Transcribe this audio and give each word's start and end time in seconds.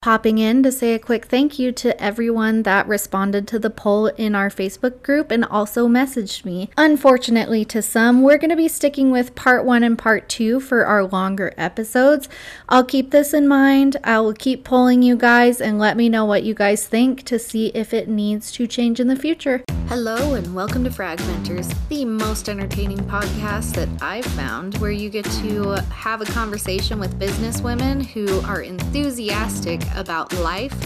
popping 0.00 0.38
in 0.38 0.62
to 0.62 0.70
say 0.70 0.94
a 0.94 0.98
quick 0.98 1.24
thank 1.24 1.58
you 1.58 1.72
to 1.72 2.00
everyone 2.00 2.62
that 2.62 2.86
responded 2.86 3.48
to 3.48 3.58
the 3.58 3.68
poll 3.68 4.06
in 4.06 4.34
our 4.34 4.48
Facebook 4.48 5.02
group 5.02 5.32
and 5.32 5.44
also 5.44 5.88
messaged 5.88 6.44
me. 6.44 6.70
Unfortunately, 6.76 7.64
to 7.64 7.82
some, 7.82 8.22
we're 8.22 8.38
going 8.38 8.50
to 8.50 8.56
be 8.56 8.68
sticking 8.68 9.10
with 9.10 9.34
part 9.34 9.64
one 9.64 9.82
and 9.82 9.98
part 9.98 10.28
two 10.28 10.60
for 10.60 10.86
our 10.86 11.04
longer 11.04 11.52
episodes. 11.56 12.28
I'll 12.68 12.84
keep 12.84 13.10
this 13.10 13.34
in 13.34 13.48
mind. 13.48 13.96
I 14.04 14.20
will 14.20 14.34
keep 14.34 14.62
polling 14.62 15.02
you 15.02 15.16
guys 15.16 15.60
and 15.60 15.80
let 15.80 15.96
me 15.96 16.08
know 16.08 16.24
what 16.24 16.44
you 16.44 16.54
guys 16.54 16.86
think 16.86 17.24
to 17.24 17.38
see 17.38 17.66
if 17.68 17.92
it 17.92 18.08
needs 18.08 18.52
to 18.52 18.68
change 18.68 19.00
in 19.00 19.08
the 19.08 19.16
future. 19.16 19.64
Hello, 19.88 20.34
and 20.34 20.54
welcome 20.54 20.84
to 20.84 20.90
Fragmenters, 20.90 21.74
the 21.88 22.04
most 22.04 22.50
entertaining 22.50 22.98
podcast 22.98 23.72
that 23.72 23.88
I've 24.02 24.26
found 24.26 24.76
where 24.76 24.90
you 24.90 25.08
get 25.08 25.24
to 25.40 25.82
have 25.90 26.20
a 26.20 26.26
conversation 26.26 27.00
with 27.00 27.18
business 27.18 27.62
women 27.62 28.02
who 28.02 28.42
are 28.42 28.60
enthusiastic 28.60 29.80
about 29.96 30.30
life, 30.40 30.76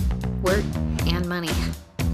work, 0.42 0.64
and 1.08 1.28
money. 1.28 1.50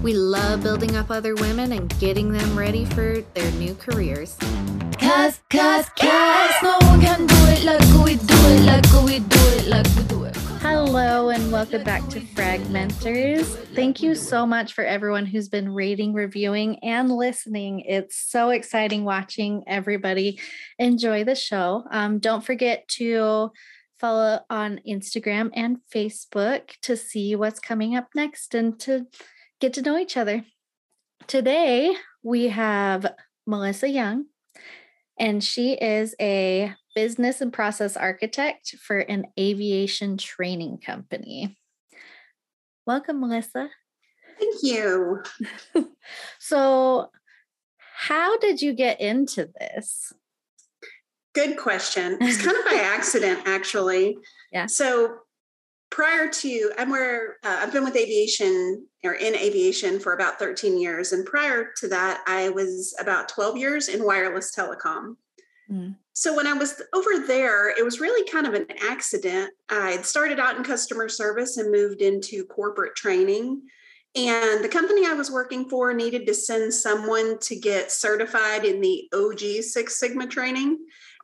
We 0.01 0.13
love 0.13 0.63
building 0.63 0.95
up 0.95 1.11
other 1.11 1.35
women 1.35 1.73
and 1.73 1.87
getting 1.99 2.31
them 2.31 2.57
ready 2.57 2.85
for 2.85 3.21
their 3.35 3.51
new 3.51 3.75
careers. 3.75 4.35
Cause, 4.97 5.41
cause, 5.51 5.85
cause, 5.95 6.55
no 6.63 6.79
one 6.87 7.01
can 7.01 7.27
do 7.27 7.35
it 7.49 7.65
like 7.65 8.03
we 8.03 8.15
do 8.15 8.33
it, 8.33 8.65
like 8.65 9.03
we 9.03 9.19
do 9.19 9.37
it, 9.37 9.67
like 9.67 9.85
we 9.95 10.03
do 10.05 10.23
it. 10.23 10.48
Hello, 10.61 11.29
and 11.29 11.51
welcome 11.53 11.83
back 11.85 12.07
to 12.09 12.19
Fragmenters. 12.19 13.45
Thank 13.73 14.01
you 14.01 14.13
so 14.13 14.45
much 14.45 14.73
for 14.73 14.83
everyone 14.83 15.25
who's 15.25 15.47
been 15.47 15.73
rating, 15.73 16.13
reviewing, 16.13 16.79
and 16.83 17.09
listening. 17.09 17.79
It's 17.79 18.17
so 18.17 18.49
exciting 18.49 19.05
watching 19.05 19.63
everybody 19.67 20.37
enjoy 20.77 21.23
the 21.23 21.33
show. 21.33 21.85
Um, 21.89 22.19
don't 22.19 22.43
forget 22.45 22.87
to 22.97 23.51
follow 23.99 24.41
on 24.49 24.81
Instagram 24.85 25.49
and 25.53 25.77
Facebook 25.93 26.71
to 26.81 26.97
see 26.97 27.37
what's 27.37 27.61
coming 27.61 27.95
up 27.95 28.09
next 28.13 28.53
and 28.53 28.77
to 28.81 29.07
get 29.61 29.73
to 29.73 29.81
know 29.81 29.97
each 29.97 30.17
other. 30.17 30.43
Today, 31.25 31.95
we 32.21 32.49
have 32.49 33.13
Melissa 33.47 33.87
Young, 33.87 34.25
and 35.17 35.41
she 35.41 35.73
is 35.73 36.15
a 36.19 36.73
business 36.99 37.39
and 37.39 37.53
process 37.53 37.95
architect 37.95 38.75
for 38.77 38.99
an 38.99 39.25
aviation 39.39 40.17
training 40.17 40.77
company. 40.85 41.57
Welcome, 42.85 43.21
Melissa. 43.21 43.69
Thank 44.37 44.55
you. 44.61 45.23
so, 46.39 47.09
how 47.77 48.37
did 48.39 48.61
you 48.61 48.73
get 48.73 48.99
into 48.99 49.49
this? 49.57 50.11
Good 51.33 51.55
question. 51.55 52.17
It's 52.19 52.43
kind 52.43 52.57
of 52.57 52.65
by 52.65 52.79
accident, 52.81 53.43
actually. 53.45 54.17
Yeah. 54.51 54.65
So 54.65 55.19
prior 55.91 56.27
to, 56.27 56.71
I'm 56.77 56.89
where 56.89 57.37
uh, 57.45 57.59
I've 57.61 57.71
been 57.71 57.85
with 57.85 57.95
aviation 57.95 58.85
or 59.05 59.13
in 59.13 59.37
aviation 59.37 60.01
for 60.01 60.11
about 60.11 60.37
13 60.37 60.77
years. 60.77 61.13
And 61.13 61.25
prior 61.25 61.69
to 61.77 61.87
that, 61.87 62.23
I 62.27 62.49
was 62.49 62.93
about 62.99 63.29
12 63.29 63.55
years 63.55 63.87
in 63.87 64.03
wireless 64.03 64.53
telecom. 64.53 65.15
Mm. 65.71 65.95
So 66.19 66.35
when 66.35 66.47
I 66.47 66.51
was 66.51 66.81
over 66.93 67.25
there, 67.25 67.69
it 67.69 67.85
was 67.85 68.01
really 68.01 68.29
kind 68.29 68.45
of 68.45 68.53
an 68.53 68.65
accident. 68.89 69.51
I 69.69 69.91
had 69.91 70.05
started 70.05 70.37
out 70.37 70.57
in 70.57 70.65
customer 70.65 71.07
service 71.07 71.55
and 71.55 71.71
moved 71.71 72.01
into 72.01 72.43
corporate 72.43 72.93
training. 72.97 73.61
And 74.17 74.61
the 74.61 74.67
company 74.67 75.07
I 75.07 75.13
was 75.13 75.31
working 75.31 75.69
for 75.69 75.93
needed 75.93 76.27
to 76.27 76.33
send 76.33 76.73
someone 76.73 77.39
to 77.43 77.55
get 77.55 77.93
certified 77.93 78.65
in 78.65 78.81
the 78.81 79.09
OG 79.13 79.63
Six 79.63 79.97
Sigma 79.97 80.27
training. 80.27 80.79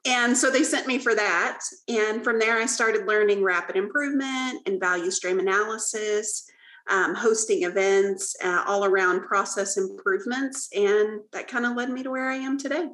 And 0.05 0.37
so 0.37 0.49
they 0.49 0.63
sent 0.63 0.87
me 0.87 0.97
for 0.97 1.13
that. 1.13 1.59
And 1.89 2.23
from 2.23 2.39
there, 2.39 2.57
I 2.57 2.65
started 2.65 3.05
learning 3.05 3.43
rapid 3.43 3.75
improvement 3.75 4.61
and 4.65 4.79
value 4.79 5.11
stream 5.11 5.39
analysis, 5.39 6.49
um, 6.89 7.15
hosting 7.15 7.63
events, 7.63 8.33
uh, 8.41 8.63
all 8.65 8.85
around 8.85 9.27
process 9.27 9.75
improvements. 9.75 10.69
And 10.73 11.19
that 11.33 11.49
kind 11.49 11.65
of 11.65 11.75
led 11.75 11.89
me 11.89 12.01
to 12.03 12.11
where 12.11 12.29
I 12.29 12.35
am 12.35 12.57
today. 12.57 12.87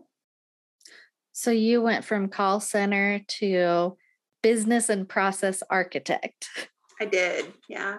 So 1.33 1.51
you 1.51 1.81
went 1.81 2.05
from 2.05 2.29
call 2.29 2.59
center 2.59 3.19
to 3.39 3.97
business 4.41 4.89
and 4.89 5.07
process 5.07 5.63
architect. 5.69 6.47
I 6.99 7.05
did. 7.05 7.53
Yeah. 7.67 7.97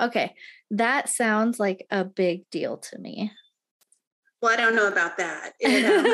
Okay. 0.00 0.34
That 0.70 1.08
sounds 1.08 1.58
like 1.58 1.86
a 1.90 2.04
big 2.04 2.48
deal 2.50 2.76
to 2.76 2.98
me. 2.98 3.32
Well, 4.40 4.52
I 4.52 4.56
don't 4.56 4.76
know 4.76 4.86
about 4.86 5.16
that. 5.16 5.52
It, 5.60 5.84
um, 5.84 6.06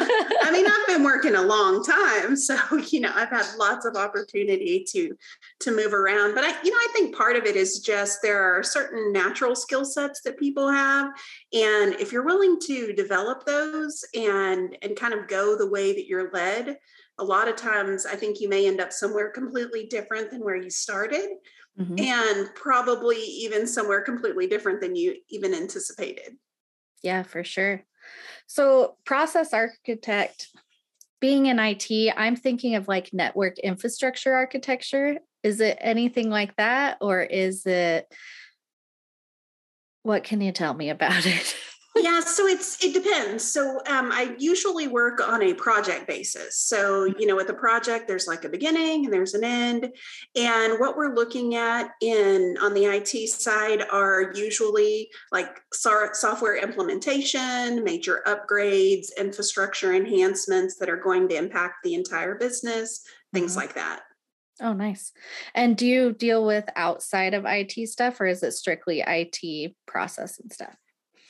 I 0.42 0.50
mean, 0.50 0.66
I've 0.66 0.86
been 0.86 1.04
working 1.04 1.34
a 1.34 1.42
long 1.42 1.84
time, 1.84 2.34
so 2.48 2.56
you 2.88 3.00
know, 3.00 3.12
I've 3.14 3.28
had 3.28 3.46
lots 3.58 3.84
of 3.84 3.96
opportunity 3.96 4.84
to 4.90 5.16
to 5.60 5.76
move 5.76 5.92
around. 5.92 6.34
But 6.34 6.44
I, 6.44 6.62
you 6.62 6.70
know, 6.70 6.76
I 6.76 6.88
think 6.92 7.14
part 7.14 7.36
of 7.36 7.44
it 7.44 7.56
is 7.56 7.80
just 7.80 8.22
there 8.22 8.42
are 8.42 8.62
certain 8.62 9.12
natural 9.12 9.54
skill 9.54 9.84
sets 9.84 10.22
that 10.22 10.38
people 10.38 10.68
have, 10.68 11.10
and 11.52 11.94
if 11.94 12.12
you're 12.12 12.24
willing 12.24 12.58
to 12.60 12.92
develop 12.94 13.44
those 13.44 14.04
and 14.14 14.76
and 14.82 14.96
kind 14.96 15.14
of 15.14 15.28
go 15.28 15.56
the 15.56 15.70
way 15.70 15.92
that 15.92 16.06
you're 16.06 16.30
led, 16.32 16.78
a 17.18 17.24
lot 17.24 17.48
of 17.48 17.56
times 17.56 18.06
I 18.06 18.16
think 18.16 18.41
you 18.41 18.48
may 18.48 18.66
end 18.66 18.80
up 18.80 18.92
somewhere 18.92 19.30
completely 19.30 19.86
different 19.86 20.30
than 20.30 20.41
where 20.41 20.56
you 20.56 20.70
started. 20.70 21.28
Mm-hmm. 21.78 21.98
And 21.98 22.54
probably 22.54 23.16
even 23.16 23.66
somewhere 23.66 24.00
completely 24.02 24.46
different 24.46 24.80
than 24.80 24.94
you 24.94 25.16
even 25.28 25.52
anticipated. 25.52 26.36
Yeah, 27.02 27.24
for 27.24 27.42
sure. 27.42 27.84
So, 28.47 28.97
process 29.05 29.53
architect, 29.53 30.49
being 31.21 31.47
in 31.47 31.59
IT, 31.59 32.12
I'm 32.16 32.37
thinking 32.37 32.75
of 32.75 32.87
like 32.87 33.10
network 33.12 33.59
infrastructure 33.59 34.34
architecture. 34.34 35.19
Is 35.43 35.60
it 35.60 35.78
anything 35.81 36.28
like 36.31 36.54
that? 36.56 36.99
Or 37.00 37.22
is 37.22 37.65
it, 37.66 38.06
what 40.03 40.25
can 40.25 40.41
you 40.41 40.53
tell 40.53 40.75
me 40.75 40.91
about 40.91 41.25
it? 41.25 41.56
yeah 41.97 42.21
so 42.21 42.47
it's 42.47 42.82
it 42.82 42.93
depends 42.93 43.44
so 43.44 43.78
um, 43.88 44.10
i 44.12 44.34
usually 44.38 44.88
work 44.88 45.21
on 45.21 45.43
a 45.43 45.55
project 45.55 46.06
basis 46.06 46.59
so 46.59 47.09
mm-hmm. 47.09 47.21
you 47.21 47.27
know 47.27 47.37
with 47.37 47.49
a 47.49 47.55
project 47.55 48.09
there's 48.09 48.27
like 48.27 48.44
a 48.44 48.49
beginning 48.49 49.05
and 49.05 49.12
there's 49.12 49.34
an 49.34 49.44
end 49.44 49.93
and 50.34 50.81
what 50.81 50.97
we're 50.97 51.15
looking 51.15 51.54
at 51.54 51.91
in 52.00 52.56
on 52.60 52.75
the 52.75 52.83
it 52.83 53.28
side 53.28 53.84
are 53.93 54.33
usually 54.34 55.09
like 55.31 55.60
software 55.72 56.56
implementation 56.56 57.83
major 57.84 58.22
upgrades 58.27 59.09
infrastructure 59.19 59.94
enhancements 59.94 60.77
that 60.77 60.88
are 60.88 60.97
going 60.97 61.28
to 61.28 61.37
impact 61.37 61.77
the 61.84 61.94
entire 61.94 62.34
business 62.34 63.04
things 63.33 63.53
mm-hmm. 63.53 63.60
like 63.60 63.75
that 63.75 64.00
Oh, 64.60 64.72
nice. 64.72 65.10
And 65.53 65.77
do 65.77 65.84
you 65.84 66.12
deal 66.12 66.47
with 66.47 66.65
outside 66.77 67.34
of 67.34 67.44
IT 67.44 67.88
stuff 67.88 68.21
or 68.21 68.27
is 68.27 68.44
it 68.44 68.53
strictly 68.53 69.03
IT 69.04 69.75
process 69.84 70.38
and 70.38 70.53
stuff? 70.53 70.77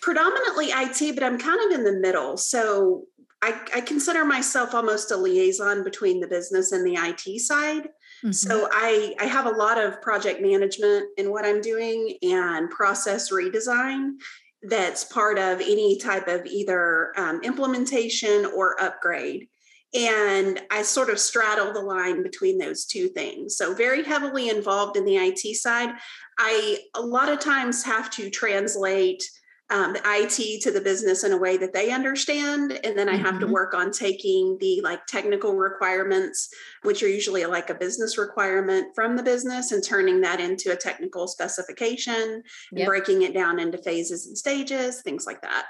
Predominantly 0.05 0.67
IT, 0.67 1.15
but 1.15 1.25
I'm 1.25 1.39
kind 1.39 1.59
of 1.65 1.79
in 1.79 1.83
the 1.83 1.99
middle. 1.99 2.37
So 2.37 3.05
I, 3.41 3.59
I, 3.75 3.81
consider 3.81 4.27
myself 4.27 4.75
almost 4.75 5.11
a 5.11 5.17
liaison 5.17 5.83
between 5.83 6.21
the 6.21 6.27
business 6.27 6.73
and 6.73 6.87
the 6.87 6.97
IT 6.97 7.41
side. 7.41 7.85
Mm-hmm. 8.23 8.33
So 8.33 8.69
I, 8.71 9.15
I 9.19 9.25
have 9.25 9.47
a 9.47 9.51
lot 9.57 9.83
of 9.83 10.03
project 10.03 10.43
management 10.43 11.07
in 11.17 11.31
what 11.31 11.47
I'm 11.47 11.63
doing 11.63 12.19
and 12.21 12.69
process 12.69 13.33
redesign 13.33 14.17
that's 14.65 15.05
part 15.05 15.39
of 15.39 15.63
any 15.63 15.97
type 15.99 16.29
of 16.29 16.45
either 16.45 17.19
um, 17.19 17.41
implementation 17.43 18.45
or 18.55 18.79
upgrade. 18.83 19.49
And 19.95 20.61
I 20.71 20.83
sort 20.83 21.09
of 21.09 21.19
straddle 21.19 21.73
the 21.73 21.81
line 21.81 22.23
between 22.23 22.59
those 22.59 22.85
two 22.85 23.09
things. 23.09 23.57
So, 23.57 23.73
very 23.73 24.03
heavily 24.03 24.51
involved 24.51 24.99
in 24.99 25.07
the 25.07 25.17
IT 25.17 25.57
side. 25.57 25.95
I 26.39 26.81
a 26.95 27.01
lot 27.01 27.31
of 27.31 27.39
times 27.39 27.85
have 27.85 28.11
to 28.11 28.29
translate 28.29 29.23
um, 29.71 29.95
the 29.95 30.03
IT 30.05 30.63
to 30.63 30.71
the 30.71 30.81
business 30.81 31.25
in 31.25 31.33
a 31.33 31.37
way 31.37 31.57
that 31.57 31.73
they 31.73 31.91
understand. 31.91 32.79
And 32.85 32.99
then 32.99 33.09
I 33.09 33.17
have 33.17 33.37
mm-hmm. 33.37 33.47
to 33.47 33.53
work 33.53 33.75
on 33.75 33.91
taking 33.91 34.59
the 34.61 34.81
like 34.83 35.07
technical 35.07 35.57
requirements, 35.57 36.51
which 36.83 37.03
are 37.03 37.09
usually 37.09 37.47
like 37.47 37.71
a 37.71 37.75
business 37.75 38.19
requirement 38.19 38.95
from 38.95 39.17
the 39.17 39.23
business, 39.23 39.73
and 39.73 39.83
turning 39.83 40.21
that 40.21 40.39
into 40.41 40.73
a 40.73 40.77
technical 40.77 41.27
specification 41.27 42.15
and 42.71 42.79
yep. 42.79 42.87
breaking 42.87 43.23
it 43.23 43.33
down 43.33 43.59
into 43.59 43.79
phases 43.79 44.27
and 44.27 44.37
stages, 44.37 45.01
things 45.03 45.27
like 45.27 45.41
that. 45.43 45.65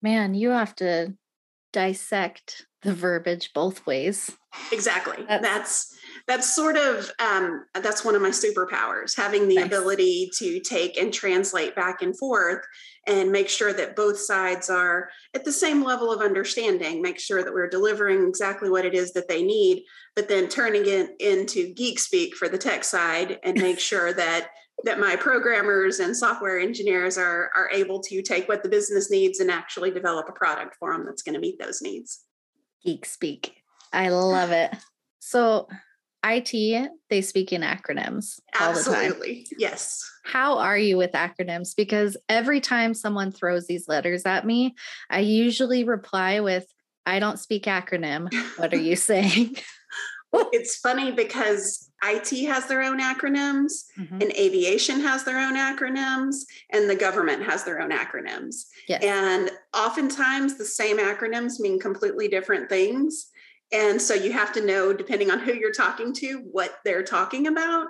Man, 0.00 0.34
you 0.34 0.50
have 0.50 0.76
to 0.76 1.14
dissect 1.72 2.66
the 2.82 2.94
verbiage 2.94 3.50
both 3.52 3.84
ways. 3.84 4.30
Exactly. 4.70 5.24
That's, 5.28 5.42
that's 5.42 5.95
that's 6.26 6.54
sort 6.54 6.76
of 6.76 7.10
um, 7.20 7.64
that's 7.74 8.04
one 8.04 8.16
of 8.16 8.22
my 8.22 8.30
superpowers 8.30 9.16
having 9.16 9.48
the 9.48 9.56
nice. 9.56 9.66
ability 9.66 10.30
to 10.34 10.60
take 10.60 10.96
and 10.96 11.12
translate 11.12 11.74
back 11.76 12.02
and 12.02 12.18
forth 12.18 12.64
and 13.06 13.30
make 13.30 13.48
sure 13.48 13.72
that 13.72 13.94
both 13.94 14.18
sides 14.18 14.68
are 14.68 15.08
at 15.34 15.44
the 15.44 15.52
same 15.52 15.84
level 15.84 16.12
of 16.12 16.20
understanding 16.20 17.00
make 17.00 17.20
sure 17.20 17.44
that 17.44 17.52
we're 17.52 17.68
delivering 17.68 18.26
exactly 18.26 18.68
what 18.68 18.84
it 18.84 18.94
is 18.94 19.12
that 19.12 19.28
they 19.28 19.42
need 19.42 19.84
but 20.16 20.28
then 20.28 20.48
turning 20.48 20.82
it 20.86 21.10
into 21.20 21.72
geek 21.74 21.98
speak 21.98 22.34
for 22.34 22.48
the 22.48 22.58
tech 22.58 22.82
side 22.82 23.38
and 23.44 23.58
make 23.60 23.78
sure 23.78 24.12
that 24.12 24.48
that 24.84 25.00
my 25.00 25.16
programmers 25.16 26.00
and 26.00 26.16
software 26.16 26.58
engineers 26.58 27.16
are 27.16 27.50
are 27.56 27.70
able 27.72 28.00
to 28.00 28.20
take 28.20 28.48
what 28.48 28.62
the 28.62 28.68
business 28.68 29.10
needs 29.10 29.40
and 29.40 29.50
actually 29.50 29.90
develop 29.90 30.28
a 30.28 30.32
product 30.32 30.76
for 30.78 30.92
them 30.92 31.06
that's 31.06 31.22
going 31.22 31.34
to 31.34 31.40
meet 31.40 31.58
those 31.58 31.80
needs. 31.80 32.24
Geek 32.84 33.06
speak. 33.06 33.54
I 33.92 34.10
love 34.10 34.50
it. 34.50 34.74
So 35.18 35.66
IT, 36.28 36.90
they 37.08 37.22
speak 37.22 37.52
in 37.52 37.62
acronyms 37.62 38.40
all 38.60 38.72
the 38.72 38.82
time. 38.82 38.94
Absolutely. 38.94 39.46
Yes. 39.58 40.02
How 40.24 40.58
are 40.58 40.76
you 40.76 40.96
with 40.96 41.12
acronyms? 41.12 41.74
Because 41.76 42.16
every 42.28 42.60
time 42.60 42.94
someone 42.94 43.30
throws 43.30 43.66
these 43.66 43.86
letters 43.86 44.26
at 44.26 44.44
me, 44.44 44.74
I 45.08 45.20
usually 45.20 45.84
reply 45.84 46.40
with, 46.40 46.66
I 47.06 47.20
don't 47.20 47.38
speak 47.38 47.64
acronym. 47.64 48.32
What 48.58 48.74
are 48.74 48.78
you 48.78 48.96
saying? 49.10 49.56
It's 50.52 50.76
funny 50.76 51.12
because 51.12 51.88
IT 52.04 52.44
has 52.46 52.66
their 52.66 52.82
own 52.82 53.00
acronyms 53.00 53.84
Mhm. 53.98 54.20
and 54.20 54.32
aviation 54.32 55.00
has 55.00 55.24
their 55.24 55.38
own 55.38 55.54
acronyms 55.54 56.34
and 56.70 56.90
the 56.90 56.96
government 56.96 57.42
has 57.44 57.64
their 57.64 57.80
own 57.80 57.90
acronyms. 57.90 58.66
Yes. 58.88 59.02
And 59.02 59.50
oftentimes 59.74 60.58
the 60.58 60.64
same 60.64 60.98
acronyms 60.98 61.58
mean 61.60 61.78
completely 61.78 62.28
different 62.28 62.68
things. 62.68 63.28
And 63.72 64.00
so 64.00 64.14
you 64.14 64.32
have 64.32 64.52
to 64.52 64.64
know, 64.64 64.92
depending 64.92 65.30
on 65.30 65.40
who 65.40 65.52
you're 65.52 65.72
talking 65.72 66.12
to, 66.14 66.38
what 66.52 66.76
they're 66.84 67.02
talking 67.02 67.48
about. 67.48 67.88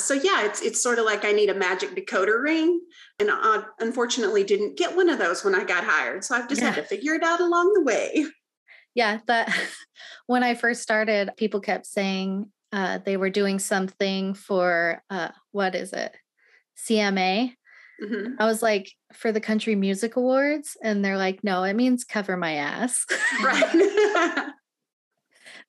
So 0.00 0.14
yeah, 0.14 0.44
it's 0.46 0.62
it's 0.62 0.82
sort 0.82 0.98
of 0.98 1.04
like 1.04 1.24
I 1.24 1.32
need 1.32 1.50
a 1.50 1.54
magic 1.54 1.94
decoder 1.94 2.42
ring, 2.42 2.80
and 3.18 3.30
I 3.32 3.64
unfortunately 3.80 4.44
didn't 4.44 4.78
get 4.78 4.94
one 4.96 5.08
of 5.10 5.18
those 5.18 5.44
when 5.44 5.54
I 5.54 5.64
got 5.64 5.84
hired. 5.84 6.24
So 6.24 6.34
I've 6.36 6.48
just 6.48 6.62
had 6.62 6.76
to 6.76 6.82
figure 6.82 7.14
it 7.14 7.22
out 7.22 7.40
along 7.40 7.74
the 7.74 7.82
way. 7.82 8.26
Yeah, 8.94 9.20
that 9.26 9.54
when 10.26 10.42
I 10.42 10.54
first 10.54 10.82
started, 10.82 11.30
people 11.36 11.60
kept 11.60 11.86
saying 11.86 12.50
uh, 12.72 12.98
they 13.04 13.16
were 13.16 13.30
doing 13.30 13.60
something 13.60 14.34
for 14.34 15.02
uh, 15.08 15.28
what 15.52 15.76
is 15.76 15.92
it? 15.92 16.16
CMA. 16.76 17.54
Mhm. 18.02 18.34
I 18.40 18.46
was 18.46 18.60
like, 18.60 18.90
for 19.12 19.30
the 19.30 19.40
Country 19.40 19.74
Music 19.74 20.16
Awards. 20.16 20.76
And 20.82 21.04
they're 21.04 21.18
like, 21.18 21.44
no, 21.44 21.62
it 21.64 21.74
means 21.74 22.02
cover 22.04 22.36
my 22.36 22.54
ass. 22.54 23.04
Right. 23.42 24.50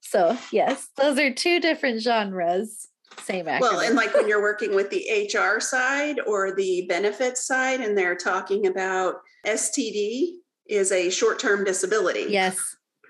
So, 0.10 0.38
yes, 0.52 0.88
those 0.98 1.18
are 1.20 1.34
two 1.34 1.60
different 1.60 2.02
genres. 2.02 2.88
Same 3.24 3.46
acronym. 3.46 3.62
well, 3.62 3.80
and 3.82 3.96
like 3.96 4.14
when 4.14 4.28
you're 4.28 4.42
working 4.42 4.74
with 4.76 4.90
the 4.92 5.30
HR 5.34 5.60
side 5.60 6.20
or 6.26 6.56
the 6.56 6.86
benefits 6.88 7.46
side, 7.46 7.82
and 7.82 7.98
they're 7.98 8.16
talking 8.16 8.66
about 8.68 9.16
STD 9.46 10.34
is 10.68 10.92
a 10.92 11.10
short 11.10 11.40
term 11.40 11.64
disability. 11.64 12.26
yes, 12.30 12.58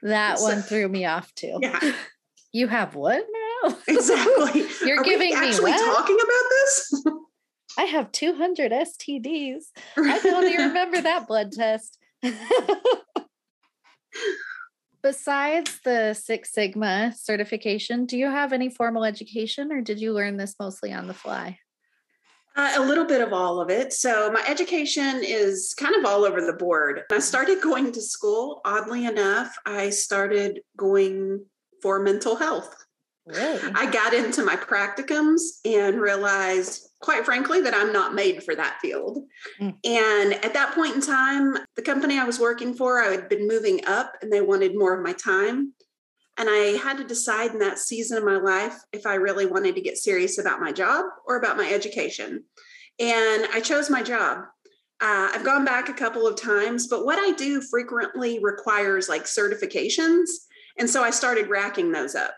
that 0.01 0.39
So- 0.39 0.45
one 0.45 0.61
threw 0.61 0.87
me 0.87 1.05
off 1.05 1.33
too. 1.35 1.57
Yeah, 1.61 1.79
You 2.51 2.67
have 2.67 2.95
what 2.95 3.23
now? 3.63 3.75
exactly. 3.87 4.65
You're 4.87 4.99
Are 4.99 5.03
we 5.03 5.09
giving 5.09 5.29
me 5.29 5.33
actually 5.35 5.71
talking 5.73 6.15
about 6.17 6.49
this? 6.49 7.03
I 7.77 7.83
have 7.83 8.11
200 8.11 8.71
STDs. 8.71 9.65
I 9.97 10.19
don't 10.23 10.45
even 10.51 10.69
remember 10.69 11.01
that 11.01 11.27
blood 11.27 11.51
test. 11.51 11.97
Besides 15.01 15.79
the 15.85 16.13
Six 16.13 16.51
Sigma 16.51 17.13
certification, 17.15 18.05
do 18.05 18.17
you 18.17 18.27
have 18.27 18.51
any 18.51 18.69
formal 18.69 19.05
education 19.05 19.71
or 19.71 19.81
did 19.81 19.99
you 19.99 20.13
learn 20.13 20.37
this 20.37 20.55
mostly 20.59 20.91
on 20.91 21.07
the 21.07 21.13
fly? 21.13 21.57
Uh, 22.55 22.73
a 22.77 22.81
little 22.81 23.05
bit 23.05 23.21
of 23.21 23.31
all 23.31 23.61
of 23.61 23.69
it. 23.69 23.93
So 23.93 24.29
my 24.31 24.43
education 24.45 25.21
is 25.23 25.73
kind 25.77 25.95
of 25.95 26.03
all 26.03 26.25
over 26.25 26.45
the 26.45 26.53
board. 26.53 27.03
I 27.11 27.19
started 27.19 27.61
going 27.61 27.93
to 27.93 28.01
school. 28.01 28.59
Oddly 28.65 29.05
enough, 29.05 29.55
I 29.65 29.91
started 29.91 30.61
going 30.75 31.45
for 31.81 32.01
mental 32.01 32.35
health. 32.35 32.75
Really? 33.25 33.71
I 33.75 33.89
got 33.89 34.13
into 34.13 34.43
my 34.43 34.57
practicums 34.57 35.39
and 35.63 36.01
realized, 36.01 36.88
quite 37.01 37.25
frankly, 37.25 37.61
that 37.61 37.73
I'm 37.73 37.93
not 37.93 38.13
made 38.13 38.43
for 38.43 38.55
that 38.55 38.79
field. 38.81 39.23
Mm. 39.59 39.75
And 39.85 40.33
at 40.45 40.53
that 40.53 40.75
point 40.75 40.95
in 40.95 41.01
time, 41.01 41.57
the 41.75 41.81
company 41.81 42.17
I 42.17 42.25
was 42.25 42.39
working 42.39 42.73
for, 42.73 42.99
I 42.99 43.11
had 43.11 43.29
been 43.29 43.47
moving 43.47 43.85
up 43.85 44.13
and 44.21 44.31
they 44.31 44.41
wanted 44.41 44.77
more 44.77 44.97
of 44.97 45.03
my 45.03 45.13
time. 45.13 45.73
And 46.37 46.49
I 46.49 46.77
had 46.77 46.97
to 46.97 47.03
decide 47.03 47.51
in 47.51 47.59
that 47.59 47.79
season 47.79 48.17
of 48.17 48.23
my 48.23 48.37
life 48.37 48.75
if 48.93 49.05
I 49.05 49.15
really 49.15 49.45
wanted 49.45 49.75
to 49.75 49.81
get 49.81 49.97
serious 49.97 50.37
about 50.39 50.61
my 50.61 50.71
job 50.71 51.05
or 51.25 51.37
about 51.37 51.57
my 51.57 51.69
education. 51.71 52.43
And 52.99 53.47
I 53.53 53.61
chose 53.61 53.89
my 53.89 54.03
job. 54.03 54.39
Uh, 55.01 55.31
I've 55.33 55.45
gone 55.45 55.63
back 55.63 55.87
a 55.87 55.93
couple 55.93 56.27
of 56.27 56.39
times, 56.39 56.87
but 56.87 57.05
what 57.05 57.17
I 57.17 57.31
do 57.31 57.61
frequently 57.61 58.39
requires 58.41 59.07
like 59.07 59.23
certifications. 59.23 60.27
And 60.77 60.89
so 60.89 61.01
I 61.03 61.09
started 61.09 61.49
racking 61.49 61.91
those 61.91 62.15
up 62.15 62.33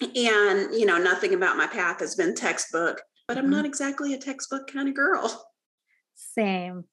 and 0.00 0.74
you 0.74 0.86
know 0.86 0.98
nothing 0.98 1.34
about 1.34 1.56
my 1.56 1.66
path 1.66 2.00
has 2.00 2.16
been 2.16 2.34
textbook 2.34 3.00
but 3.28 3.38
i'm 3.38 3.46
Mhm. 3.46 3.50
not 3.50 3.64
exactly 3.64 4.14
a 4.14 4.18
textbook 4.18 4.66
kind 4.70 4.88
of 4.88 4.94
girl 4.94 5.46
Same. 6.16 6.84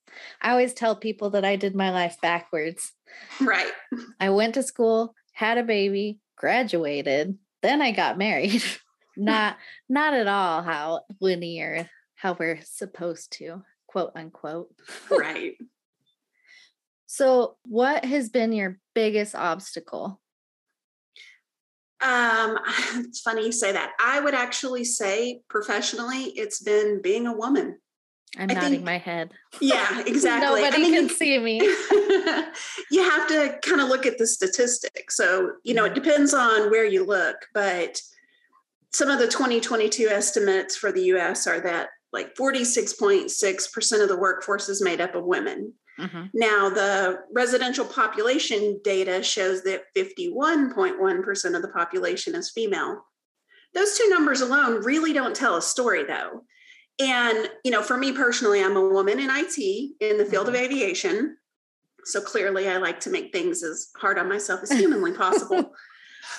I 0.41 0.49
always 0.49 0.73
tell 0.73 0.95
people 0.95 1.29
that 1.31 1.45
I 1.45 1.55
did 1.55 1.75
my 1.75 1.91
life 1.91 2.17
backwards. 2.23 2.91
right 3.39 3.71
I 4.19 4.31
went 4.31 4.55
to 4.55 4.63
school, 4.63 5.13
had 5.33 5.59
a 5.59 5.63
baby, 5.63 6.19
graduated, 6.37 7.37
then 7.61 7.83
I 7.83 7.91
got 7.91 8.17
married. 8.17 8.63
not 9.17 9.57
not 9.87 10.15
at 10.15 10.27
all 10.27 10.63
how 10.63 11.01
linear 11.19 11.87
how 12.15 12.33
we're 12.39 12.61
supposed 12.63 13.31
to, 13.33 13.61
quote 13.87 14.11
unquote. 14.15 14.73
right 15.11 15.53
So, 17.05 17.57
what 17.65 18.03
has 18.05 18.29
been 18.29 18.53
your 18.53 18.79
biggest 18.95 19.35
obstacle? 19.35 20.19
Um 22.03 22.57
it's 23.05 23.21
funny 23.21 23.45
you 23.45 23.51
say 23.51 23.71
that 23.71 23.91
i 23.99 24.19
would 24.19 24.33
actually 24.33 24.83
say 24.83 25.41
professionally 25.49 26.25
it's 26.35 26.61
been 26.61 27.01
being 27.01 27.27
a 27.27 27.33
woman 27.33 27.77
I'm 28.37 28.49
I 28.49 28.53
nodding 28.53 28.71
think- 28.71 28.83
my 28.85 28.97
head. 28.97 29.31
yeah 29.59 30.01
exactly 30.05 30.61
Nobody 30.61 30.85
I 30.85 30.89
mean, 30.89 30.93
can 30.93 31.09
see 31.09 31.37
me. 31.37 31.59
you 32.91 33.03
have 33.03 33.27
to 33.27 33.59
kind 33.61 33.81
of 33.81 33.89
look 33.89 34.05
at 34.05 34.17
the 34.17 34.25
statistics. 34.25 35.17
So, 35.17 35.51
you 35.65 35.73
know, 35.73 35.83
it 35.83 35.95
depends 35.95 36.33
on 36.33 36.69
where 36.71 36.85
you 36.85 37.05
look, 37.05 37.35
but 37.53 38.01
some 38.93 39.09
of 39.09 39.19
the 39.19 39.27
2022 39.27 40.07
estimates 40.07 40.77
for 40.77 40.93
the 40.93 41.03
US 41.15 41.45
are 41.45 41.59
that 41.59 41.89
like 42.13 42.33
46.6% 42.35 44.01
of 44.01 44.07
the 44.07 44.17
workforce 44.17 44.69
is 44.69 44.81
made 44.81 45.01
up 45.01 45.13
of 45.13 45.25
women. 45.25 45.73
Mhm. 46.01 46.29
Now, 46.33 46.69
the 46.69 47.19
residential 47.31 47.85
population 47.85 48.79
data 48.83 49.21
shows 49.23 49.63
that 49.63 49.83
51.1% 49.95 51.55
of 51.55 51.61
the 51.61 51.67
population 51.69 52.35
is 52.35 52.49
female. 52.51 53.05
Those 53.73 53.97
two 53.97 54.09
numbers 54.09 54.41
alone 54.41 54.83
really 54.83 55.13
don't 55.13 55.35
tell 55.35 55.55
a 55.55 55.61
story, 55.61 56.03
though. 56.03 56.43
And, 56.99 57.49
you 57.63 57.71
know, 57.71 57.81
for 57.81 57.97
me 57.97 58.11
personally, 58.11 58.63
I'm 58.63 58.75
a 58.77 58.87
woman 58.89 59.19
in 59.19 59.29
IT 59.31 59.93
in 59.99 60.17
the 60.17 60.25
field 60.25 60.49
of 60.49 60.55
aviation. 60.55 61.37
So 62.03 62.19
clearly, 62.19 62.67
I 62.67 62.77
like 62.77 62.99
to 63.01 63.09
make 63.09 63.31
things 63.31 63.63
as 63.63 63.89
hard 63.95 64.17
on 64.17 64.27
myself 64.27 64.61
as 64.63 64.71
humanly 64.71 65.13
possible. 65.13 65.73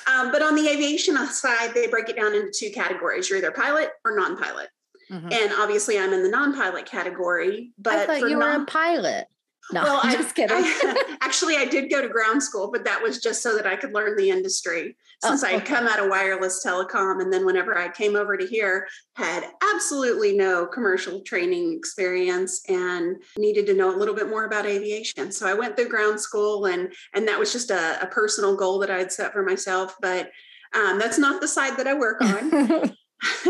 Um, 0.07 0.33
but 0.33 0.43
on 0.43 0.55
the 0.55 0.69
aviation 0.69 1.17
side, 1.27 1.75
they 1.75 1.87
break 1.87 2.09
it 2.09 2.17
down 2.17 2.35
into 2.35 2.51
two 2.55 2.71
categories 2.71 3.29
you're 3.29 3.39
either 3.39 3.51
pilot 3.51 3.91
or 4.05 4.17
non 4.17 4.37
pilot. 4.37 4.69
Mhm. 5.11 5.33
And 5.33 5.53
obviously, 5.55 5.99
I'm 5.99 6.13
in 6.13 6.23
the 6.23 6.29
non 6.29 6.55
pilot 6.55 6.87
category. 6.87 7.73
But 7.79 7.95
I 7.95 8.07
thought 8.07 8.21
for 8.21 8.29
you 8.29 8.37
were 8.39 8.45
non- 8.47 8.63
a 8.63 8.67
pilot. 8.67 9.27
No, 9.71 9.83
well, 9.83 10.01
I'm 10.03 10.17
just 10.17 10.35
kidding. 10.35 10.57
I- 10.57 11.17
actually, 11.21 11.57
I 11.57 11.65
did 11.65 11.91
go 11.91 12.03
to 12.03 12.09
ground 12.09 12.43
school, 12.43 12.71
but 12.73 12.85
that 12.85 13.01
was 13.01 13.21
just 13.21 13.43
so 13.43 13.57
that 13.57 13.67
I 13.67 13.77
could 13.77 13.95
learn 13.95 14.17
the 14.17 14.31
industry. 14.31 14.97
Oh, 15.25 15.29
Since 15.29 15.45
I 15.45 15.53
had 15.53 15.65
come 15.65 15.87
out 15.87 16.01
of 16.01 16.11
wireless 16.11 16.65
telecom, 16.67 17.23
and 17.23 17.33
then 17.33 17.47
whenever 17.47 17.79
I 17.79 17.89
came 17.89 18.17
over 18.17 18.37
to 18.37 18.45
here, 18.45 18.89
had 19.15 19.45
absolutely 19.75 20.37
no 20.37 20.67
commercial 20.67 21.21
training 21.21 21.75
experience 21.77 22.63
and 22.69 23.23
needed 23.39 23.67
to 23.67 23.75
know 23.75 23.95
a 23.95 23.99
little 23.99 24.15
bit 24.15 24.29
more 24.29 24.47
about 24.47 24.67
aviation. 24.67 25.31
So 25.31 25.47
I 25.47 25.55
went 25.55 25.77
through 25.77 25.89
ground 25.91 26.21
school, 26.21 26.67
and 26.67 26.93
and 27.15 27.29
that 27.29 27.39
was 27.39 27.53
just 27.53 27.71
a, 27.71 28.03
a 28.03 28.07
personal 28.07 28.57
goal 28.57 28.81
that 28.81 28.91
I 28.91 28.99
had 28.99 29.13
set 29.13 29.33
for 29.33 29.45
myself. 29.45 29.95
But 30.01 30.31
um, 30.75 30.99
that's 30.99 31.19
not 31.19 31.41
the 31.41 31.49
side 31.49 31.77
that 31.77 31.87
I 31.87 31.95
work 31.95 32.21
on. 32.21 32.93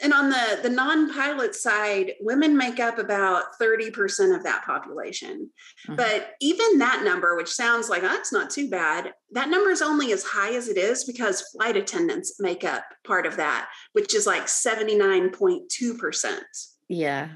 and 0.00 0.12
on 0.12 0.28
the, 0.28 0.58
the 0.62 0.68
non-pilot 0.70 1.54
side, 1.54 2.12
women 2.20 2.56
make 2.56 2.80
up 2.80 2.98
about 2.98 3.44
30% 3.60 4.36
of 4.36 4.42
that 4.44 4.64
population. 4.64 5.50
Mhm. 5.88 5.96
But 5.96 6.34
even 6.40 6.78
that 6.78 7.02
number, 7.04 7.34
which 7.36 7.48
sounds 7.50 7.88
like 7.88 8.02
"Oh, 8.02 8.08
that's 8.08 8.32
not 8.32 8.50
too 8.50 8.68
bad, 8.68 9.14
that 9.32 9.48
number 9.48 9.70
is 9.70 9.80
only 9.82 10.12
as 10.12 10.22
high 10.22 10.54
as 10.54 10.68
it 10.68 10.76
is 10.76 11.04
because 11.04 11.48
flight 11.52 11.76
attendants 11.76 12.38
make 12.40 12.62
up 12.64 12.84
part 13.04 13.26
of 13.26 13.36
that, 13.36 13.68
which 13.92 14.14
is 14.14 14.26
like 14.26 14.44
79.2%. 14.48 16.38
yeah. 16.88 17.28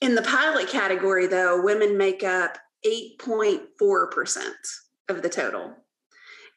In 0.00 0.14
the 0.16 0.22
pilot 0.22 0.68
category, 0.68 1.28
though, 1.28 1.62
women 1.62 1.96
make 1.96 2.24
up 2.24 2.58
8.4% 2.84 4.48
of 5.08 5.22
the 5.22 5.28
total. 5.28 5.76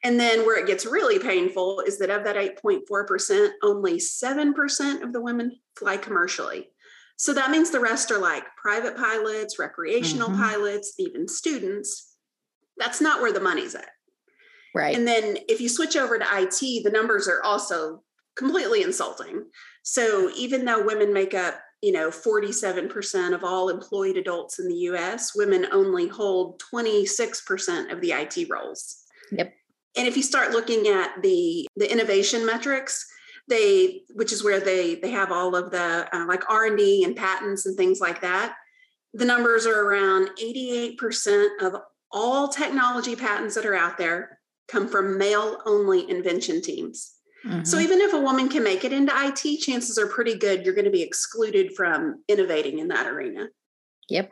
And 0.06 0.20
then 0.20 0.46
where 0.46 0.56
it 0.56 0.68
gets 0.68 0.86
really 0.86 1.18
painful 1.18 1.80
is 1.80 1.98
that 1.98 2.10
of 2.10 2.22
that 2.22 2.36
8.4%, 2.36 3.50
only 3.64 3.98
7% 3.98 5.02
of 5.02 5.12
the 5.12 5.20
women 5.20 5.58
fly 5.76 5.96
commercially. 5.96 6.70
So 7.16 7.32
that 7.32 7.50
means 7.50 7.72
the 7.72 7.80
rest 7.80 8.12
are 8.12 8.18
like 8.18 8.44
private 8.56 8.96
pilots, 8.96 9.58
recreational 9.58 10.28
Mhm. 10.28 10.36
pilots, 10.36 10.94
even 11.00 11.26
students. 11.26 12.14
That's 12.76 13.00
not 13.00 13.20
where 13.20 13.32
the 13.32 13.40
money's 13.40 13.74
at. 13.74 13.90
Right. 14.76 14.94
And 14.94 15.08
then 15.08 15.38
if 15.48 15.60
you 15.60 15.68
switch 15.68 15.96
over 15.96 16.20
to 16.20 16.24
IT, 16.24 16.84
the 16.84 16.90
numbers 16.90 17.26
are 17.26 17.42
also 17.42 18.04
completely 18.36 18.82
insulting. 18.82 19.50
So 19.82 20.30
even 20.36 20.66
though 20.66 20.82
women 20.84 21.12
make 21.12 21.34
up, 21.34 21.60
you 21.82 21.90
know, 21.90 22.12
47% 22.12 23.34
of 23.34 23.42
all 23.42 23.70
employed 23.70 24.16
adults 24.16 24.60
in 24.60 24.68
the 24.68 24.76
US, 24.90 25.34
women 25.34 25.66
only 25.72 26.06
hold 26.06 26.60
26% 26.60 27.90
of 27.90 28.00
the 28.00 28.12
IT 28.12 28.44
roles. 28.48 29.02
Yep. 29.32 29.52
And 29.96 30.06
if 30.06 30.16
you 30.16 30.22
start 30.22 30.52
looking 30.52 30.88
at 30.88 31.22
the 31.22 31.66
the 31.76 31.90
innovation 31.90 32.44
metrics, 32.44 33.06
they 33.48 34.02
which 34.14 34.32
is 34.32 34.42
where 34.42 34.60
they 34.60 34.96
they 34.96 35.10
have 35.10 35.30
all 35.30 35.54
of 35.54 35.70
the 35.70 36.08
uh, 36.12 36.26
like 36.26 36.42
r&d 36.50 37.04
and 37.04 37.16
patents 37.16 37.66
and 37.66 37.76
things 37.76 38.00
like 38.00 38.20
that 38.20 38.56
the 39.14 39.24
numbers 39.24 39.64
are 39.66 39.80
around 39.80 40.28
88% 40.38 41.62
of 41.62 41.76
all 42.12 42.48
technology 42.48 43.16
patents 43.16 43.54
that 43.54 43.64
are 43.64 43.74
out 43.74 43.96
there 43.96 44.40
come 44.68 44.88
from 44.88 45.16
male 45.16 45.62
only 45.64 46.08
invention 46.10 46.60
teams. 46.60 47.12
Mm-hmm. 47.44 47.64
so 47.64 47.78
even 47.78 48.00
if 48.00 48.12
a 48.12 48.20
woman 48.20 48.48
can 48.48 48.64
make 48.64 48.84
it 48.84 48.92
into 48.92 49.12
it 49.14 49.60
chances 49.60 49.98
are 49.98 50.08
pretty 50.08 50.34
good 50.34 50.64
you're 50.64 50.74
going 50.74 50.86
to 50.86 50.90
be 50.90 51.02
excluded 51.02 51.74
from 51.76 52.22
innovating 52.28 52.78
in 52.80 52.88
that 52.88 53.06
arena. 53.06 53.48
Yep 54.08 54.30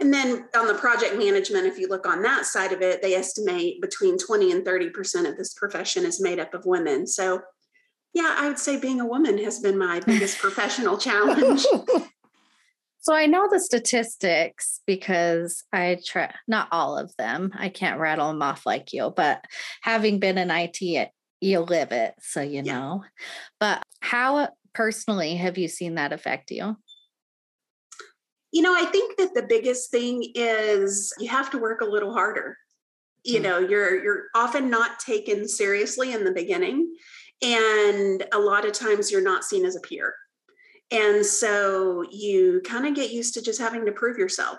and 0.00 0.12
then 0.12 0.46
on 0.56 0.66
the 0.66 0.74
project 0.74 1.16
management, 1.16 1.66
if 1.66 1.78
you 1.78 1.88
look 1.88 2.06
on 2.06 2.22
that 2.22 2.46
side 2.46 2.72
of 2.72 2.80
it, 2.80 3.02
they 3.02 3.14
estimate 3.14 3.80
between 3.80 4.18
20 4.18 4.52
and 4.52 4.64
30% 4.64 5.28
of 5.28 5.36
this 5.36 5.54
profession 5.54 6.04
is 6.04 6.20
made 6.20 6.38
up 6.38 6.54
of 6.54 6.64
women. 6.64 7.06
So, 7.06 7.42
yeah, 8.14 8.34
I 8.38 8.48
would 8.48 8.58
say 8.58 8.80
being 8.80 9.00
a 9.00 9.06
woman 9.06 9.38
has 9.38 9.60
been 9.60 9.78
my 9.78 10.00
biggest 10.00 10.38
professional 10.40 10.98
challenge. 10.98 11.64
So 13.02 13.14
I 13.14 13.26
know 13.26 13.48
the 13.50 13.58
statistics 13.58 14.80
because 14.86 15.64
I 15.72 15.98
try 16.04 16.34
not 16.46 16.68
all 16.70 16.98
of 16.98 17.16
them. 17.16 17.50
I 17.54 17.70
can't 17.70 17.98
rattle 17.98 18.28
them 18.28 18.42
off 18.42 18.66
like 18.66 18.92
you, 18.92 19.10
but 19.16 19.42
having 19.80 20.18
been 20.18 20.36
in 20.36 20.50
IT, 20.50 21.10
you 21.40 21.60
live 21.60 21.92
it, 21.92 22.14
so 22.20 22.42
you 22.42 22.62
yeah. 22.62 22.72
know. 22.74 23.04
But 23.58 23.82
how 24.00 24.50
personally 24.74 25.36
have 25.36 25.56
you 25.56 25.66
seen 25.66 25.94
that 25.94 26.12
affect 26.12 26.50
you? 26.50 26.76
You 28.52 28.62
know, 28.62 28.74
I 28.74 28.84
think 28.86 29.16
that 29.18 29.34
the 29.34 29.42
biggest 29.42 29.90
thing 29.90 30.32
is 30.34 31.12
you 31.18 31.28
have 31.28 31.50
to 31.50 31.58
work 31.58 31.80
a 31.80 31.86
little 31.86 32.12
harder. 32.12 32.56
You 33.22 33.40
mm. 33.40 33.42
know, 33.42 33.58
you're 33.58 34.02
you're 34.02 34.24
often 34.34 34.70
not 34.70 34.98
taken 34.98 35.46
seriously 35.46 36.12
in 36.12 36.24
the 36.24 36.32
beginning 36.32 36.94
and 37.42 38.24
a 38.32 38.38
lot 38.38 38.66
of 38.66 38.72
times 38.72 39.10
you're 39.10 39.22
not 39.22 39.44
seen 39.44 39.64
as 39.64 39.76
a 39.76 39.80
peer. 39.80 40.14
And 40.90 41.24
so 41.24 42.04
you 42.10 42.60
kind 42.64 42.86
of 42.86 42.94
get 42.94 43.12
used 43.12 43.34
to 43.34 43.42
just 43.42 43.60
having 43.60 43.86
to 43.86 43.92
prove 43.92 44.18
yourself. 44.18 44.58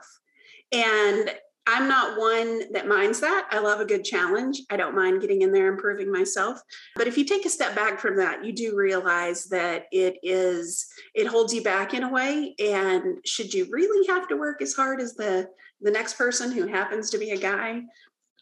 And 0.71 1.31
I'm 1.67 1.87
not 1.87 2.17
one 2.17 2.73
that 2.73 2.87
minds 2.87 3.19
that. 3.19 3.47
I 3.51 3.59
love 3.59 3.79
a 3.79 3.85
good 3.85 4.03
challenge. 4.03 4.61
I 4.71 4.77
don't 4.77 4.95
mind 4.95 5.21
getting 5.21 5.43
in 5.43 5.51
there 5.51 5.71
and 5.71 5.77
proving 5.77 6.11
myself. 6.11 6.59
But 6.95 7.07
if 7.07 7.17
you 7.17 7.23
take 7.23 7.45
a 7.45 7.49
step 7.49 7.75
back 7.75 7.99
from 7.99 8.17
that, 8.17 8.43
you 8.43 8.51
do 8.51 8.75
realize 8.75 9.45
that 9.45 9.85
it 9.91 10.17
is 10.23 10.87
it 11.13 11.27
holds 11.27 11.53
you 11.53 11.61
back 11.61 11.93
in 11.93 12.03
a 12.03 12.09
way. 12.09 12.55
And 12.57 13.17
should 13.25 13.53
you 13.53 13.67
really 13.69 14.07
have 14.07 14.27
to 14.29 14.37
work 14.37 14.61
as 14.61 14.73
hard 14.73 14.99
as 14.99 15.13
the 15.13 15.49
the 15.81 15.91
next 15.91 16.17
person 16.17 16.51
who 16.51 16.65
happens 16.65 17.11
to 17.11 17.19
be 17.19 17.31
a 17.31 17.37
guy? 17.37 17.81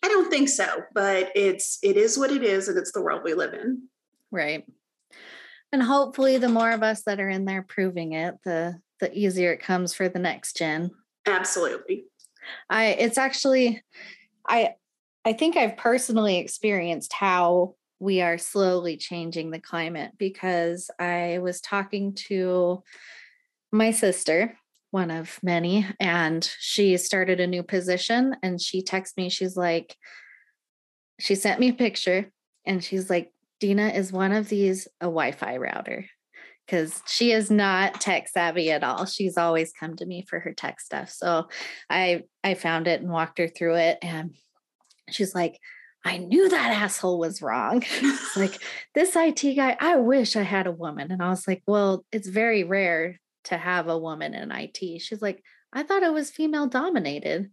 I 0.02 0.08
don't 0.08 0.30
think 0.30 0.48
so, 0.48 0.84
but 0.94 1.32
it's 1.36 1.78
it 1.84 1.98
is 1.98 2.18
what 2.18 2.32
it 2.32 2.44
is 2.44 2.70
and 2.70 2.78
it's 2.78 2.94
the 2.94 3.02
world 3.02 3.22
we 3.26 3.34
live 3.34 3.54
in. 3.54 3.90
Right. 4.32 4.66
And 5.72 5.84
hopefully 5.84 6.38
the 6.38 6.50
more 6.50 6.72
of 6.72 6.84
us 6.84 7.04
that 7.04 7.20
are 7.20 7.30
in 7.30 7.46
there 7.46 7.64
proving 7.64 8.14
it, 8.14 8.36
the 8.46 8.80
the 9.02 9.16
easier 9.18 9.52
it 9.52 9.62
comes 9.62 9.94
for 9.94 10.08
the 10.08 10.20
next 10.20 10.56
gen. 10.58 10.92
Absolutely. 11.26 12.06
I 12.70 12.88
it's 12.88 13.18
actually 13.18 13.82
I 14.48 14.76
I 15.26 15.34
think 15.34 15.58
I've 15.58 15.78
personally 15.78 16.38
experienced 16.38 17.14
how 17.14 17.76
we 18.00 18.22
are 18.22 18.38
slowly 18.38 18.98
changing 18.98 19.52
the 19.52 19.60
climate 19.60 20.12
because 20.18 20.90
I 21.00 21.40
was 21.42 21.60
talking 21.60 22.14
to 22.28 22.82
my 23.72 23.92
sister, 23.92 24.58
one 24.92 25.12
of 25.12 25.38
many, 25.44 25.86
and 26.00 26.50
she 26.60 26.96
started 26.98 27.40
a 27.40 27.48
new 27.48 27.62
position 27.62 28.36
and 28.42 28.60
she 28.62 28.82
texted 28.82 29.18
me 29.18 29.30
she's 29.30 29.58
like 29.58 29.96
she 31.20 31.36
sent 31.36 31.60
me 31.60 31.70
a 31.70 31.74
picture 31.74 32.32
and 32.66 32.84
she's 32.84 33.10
like 33.10 33.32
Dina 33.60 33.90
is 33.90 34.14
one 34.14 34.32
of 34.32 34.48
these 34.48 34.88
a 35.02 35.06
Wi-Fi 35.06 35.58
router 35.58 36.06
because 36.70 37.02
she 37.08 37.32
is 37.32 37.50
not 37.50 38.00
tech 38.00 38.28
savvy 38.28 38.70
at 38.72 38.84
all. 38.84 39.06
She's 39.06 39.38
always 39.38 39.74
come 39.74 39.96
to 39.96 40.06
me 40.06 40.24
for 40.28 40.40
her 40.40 40.54
tech 40.54 40.80
stuff. 40.80 41.10
So 41.10 41.48
I 41.90 42.24
I 42.44 42.54
found 42.54 42.88
it 42.88 43.02
and 43.02 43.10
walked 43.10 43.40
her 43.40 43.48
through 43.48 43.76
it 43.76 43.98
and 44.04 44.36
she's 45.10 45.34
like, 45.34 45.58
I 46.06 46.18
knew 46.18 46.48
that 46.48 46.82
asshole 46.82 47.20
was 47.20 47.42
wrong. 47.42 47.84
like 48.36 48.62
this 48.94 49.16
IT 49.16 49.56
guy, 49.56 49.76
I 49.80 49.98
wish 49.98 50.36
I 50.36 50.44
had 50.44 50.68
a 50.68 50.72
woman. 50.72 51.12
And 51.12 51.22
I 51.24 51.30
was 51.30 51.48
like, 51.48 51.64
well, 51.68 52.06
it's 52.12 52.28
very 52.28 52.64
rare 52.64 53.20
to 53.46 53.58
have 53.58 53.88
a 53.88 53.98
woman 53.98 54.34
in 54.34 54.52
IT. 54.52 55.02
She's 55.02 55.22
like, 55.22 55.44
I 55.74 55.84
thought 55.84 56.04
it 56.04 56.14
was 56.14 56.30
female 56.30 56.68
dominated. 56.68 57.50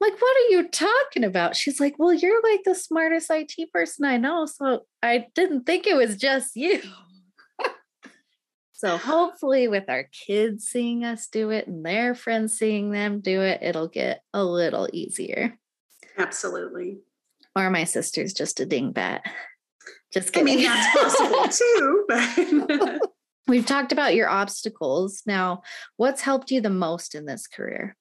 like, 0.00 0.20
what 0.20 0.36
are 0.36 0.50
you 0.50 0.68
talking 0.68 1.24
about? 1.24 1.56
She's 1.56 1.80
like, 1.80 1.98
well, 1.98 2.12
you're 2.12 2.42
like 2.42 2.60
the 2.64 2.74
smartest 2.74 3.30
IT 3.30 3.72
person 3.72 4.04
I 4.04 4.18
know. 4.18 4.46
So 4.46 4.82
I 5.02 5.26
didn't 5.34 5.64
think 5.64 5.86
it 5.86 5.96
was 5.96 6.16
just 6.16 6.56
you. 6.56 6.80
So 8.80 8.96
hopefully, 8.96 9.68
with 9.68 9.90
our 9.90 10.04
kids 10.04 10.66
seeing 10.66 11.04
us 11.04 11.26
do 11.26 11.50
it 11.50 11.66
and 11.66 11.84
their 11.84 12.14
friends 12.14 12.56
seeing 12.56 12.90
them 12.90 13.20
do 13.20 13.42
it, 13.42 13.62
it'll 13.62 13.88
get 13.88 14.22
a 14.32 14.42
little 14.42 14.88
easier. 14.90 15.58
Absolutely. 16.16 17.00
Or 17.54 17.68
my 17.68 17.84
sister's 17.84 18.32
just 18.32 18.58
a 18.58 18.64
dingbat. 18.64 19.20
Just 20.14 20.32
kidding. 20.32 20.54
I 20.54 20.56
mean, 20.56 20.64
that's 20.64 20.98
possible 20.98 21.48
too. 21.48 22.04
But 22.08 23.00
we've 23.48 23.66
talked 23.66 23.92
about 23.92 24.14
your 24.14 24.30
obstacles. 24.30 25.24
Now, 25.26 25.60
what's 25.98 26.22
helped 26.22 26.50
you 26.50 26.62
the 26.62 26.70
most 26.70 27.14
in 27.14 27.26
this 27.26 27.46
career? 27.46 27.98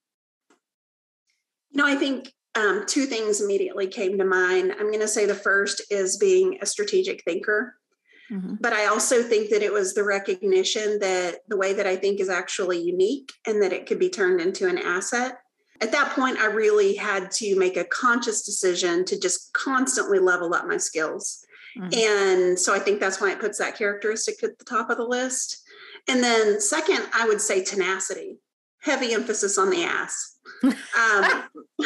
You 1.71 1.83
know, 1.83 1.87
I 1.87 1.95
think 1.97 2.31
um, 2.55 2.85
two 2.87 3.05
things 3.05 3.41
immediately 3.41 3.87
came 3.87 4.17
to 4.17 4.23
mind. 4.23 4.71
I'm 4.79 4.87
going 4.87 5.01
to 5.01 5.09
say 5.09 5.25
the 5.25 5.35
first 5.35 5.81
is 5.91 6.15
being 6.15 6.57
a 6.61 6.65
strategic 6.65 7.25
thinker. 7.25 7.75
Mm-hmm. 8.31 8.55
But 8.59 8.73
I 8.73 8.87
also 8.87 9.23
think 9.23 9.49
that 9.49 9.63
it 9.63 9.73
was 9.73 9.93
the 9.93 10.03
recognition 10.03 10.99
that 10.99 11.39
the 11.47 11.57
way 11.57 11.73
that 11.73 11.87
I 11.87 11.95
think 11.95 12.19
is 12.19 12.29
actually 12.29 12.81
unique 12.81 13.31
and 13.47 13.61
that 13.61 13.73
it 13.73 13.85
could 13.85 13.99
be 13.99 14.09
turned 14.09 14.39
into 14.39 14.67
an 14.67 14.77
asset. 14.77 15.39
At 15.81 15.91
that 15.93 16.11
point, 16.11 16.37
I 16.37 16.45
really 16.45 16.95
had 16.95 17.31
to 17.31 17.57
make 17.57 17.77
a 17.77 17.85
conscious 17.85 18.45
decision 18.45 19.05
to 19.05 19.19
just 19.19 19.53
constantly 19.53 20.19
level 20.19 20.53
up 20.53 20.67
my 20.67 20.77
skills. 20.77 21.43
Mm-hmm. 21.77 21.93
And 21.93 22.59
so 22.59 22.73
I 22.73 22.79
think 22.79 22.99
that's 22.99 23.21
why 23.21 23.31
it 23.31 23.39
puts 23.39 23.57
that 23.59 23.77
characteristic 23.77 24.43
at 24.43 24.57
the 24.57 24.65
top 24.65 24.89
of 24.89 24.97
the 24.97 25.05
list. 25.05 25.63
And 26.07 26.23
then, 26.23 26.59
second, 26.59 27.03
I 27.13 27.27
would 27.27 27.41
say 27.41 27.63
tenacity, 27.63 28.37
heavy 28.81 29.13
emphasis 29.13 29.57
on 29.57 29.69
the 29.69 29.83
ass. 29.83 30.37
um, 30.63 30.73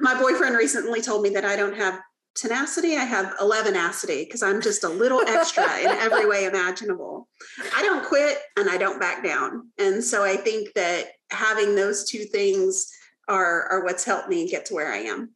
my 0.00 0.18
boyfriend 0.20 0.56
recently 0.56 1.02
told 1.02 1.22
me 1.22 1.30
that 1.30 1.44
I 1.44 1.56
don't 1.56 1.76
have 1.76 2.00
tenacity, 2.36 2.96
I 2.96 3.04
have 3.04 3.34
11acity 3.38 4.24
because 4.24 4.42
I'm 4.42 4.60
just 4.60 4.84
a 4.84 4.88
little 4.88 5.20
extra 5.20 5.64
in 5.80 5.86
every 5.86 6.26
way 6.26 6.44
imaginable. 6.44 7.28
I 7.74 7.82
don't 7.82 8.04
quit 8.04 8.38
and 8.56 8.70
I 8.70 8.76
don't 8.76 9.00
back 9.00 9.24
down. 9.24 9.70
And 9.78 10.02
so 10.02 10.24
I 10.24 10.36
think 10.36 10.74
that 10.74 11.06
having 11.30 11.74
those 11.74 12.08
two 12.08 12.24
things 12.24 12.90
are, 13.28 13.68
are 13.68 13.84
what's 13.84 14.04
helped 14.04 14.28
me 14.28 14.48
get 14.48 14.66
to 14.66 14.74
where 14.74 14.92
I 14.92 14.98
am. 14.98 15.30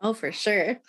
Oh, 0.00 0.12
for 0.12 0.32
sure. 0.32 0.80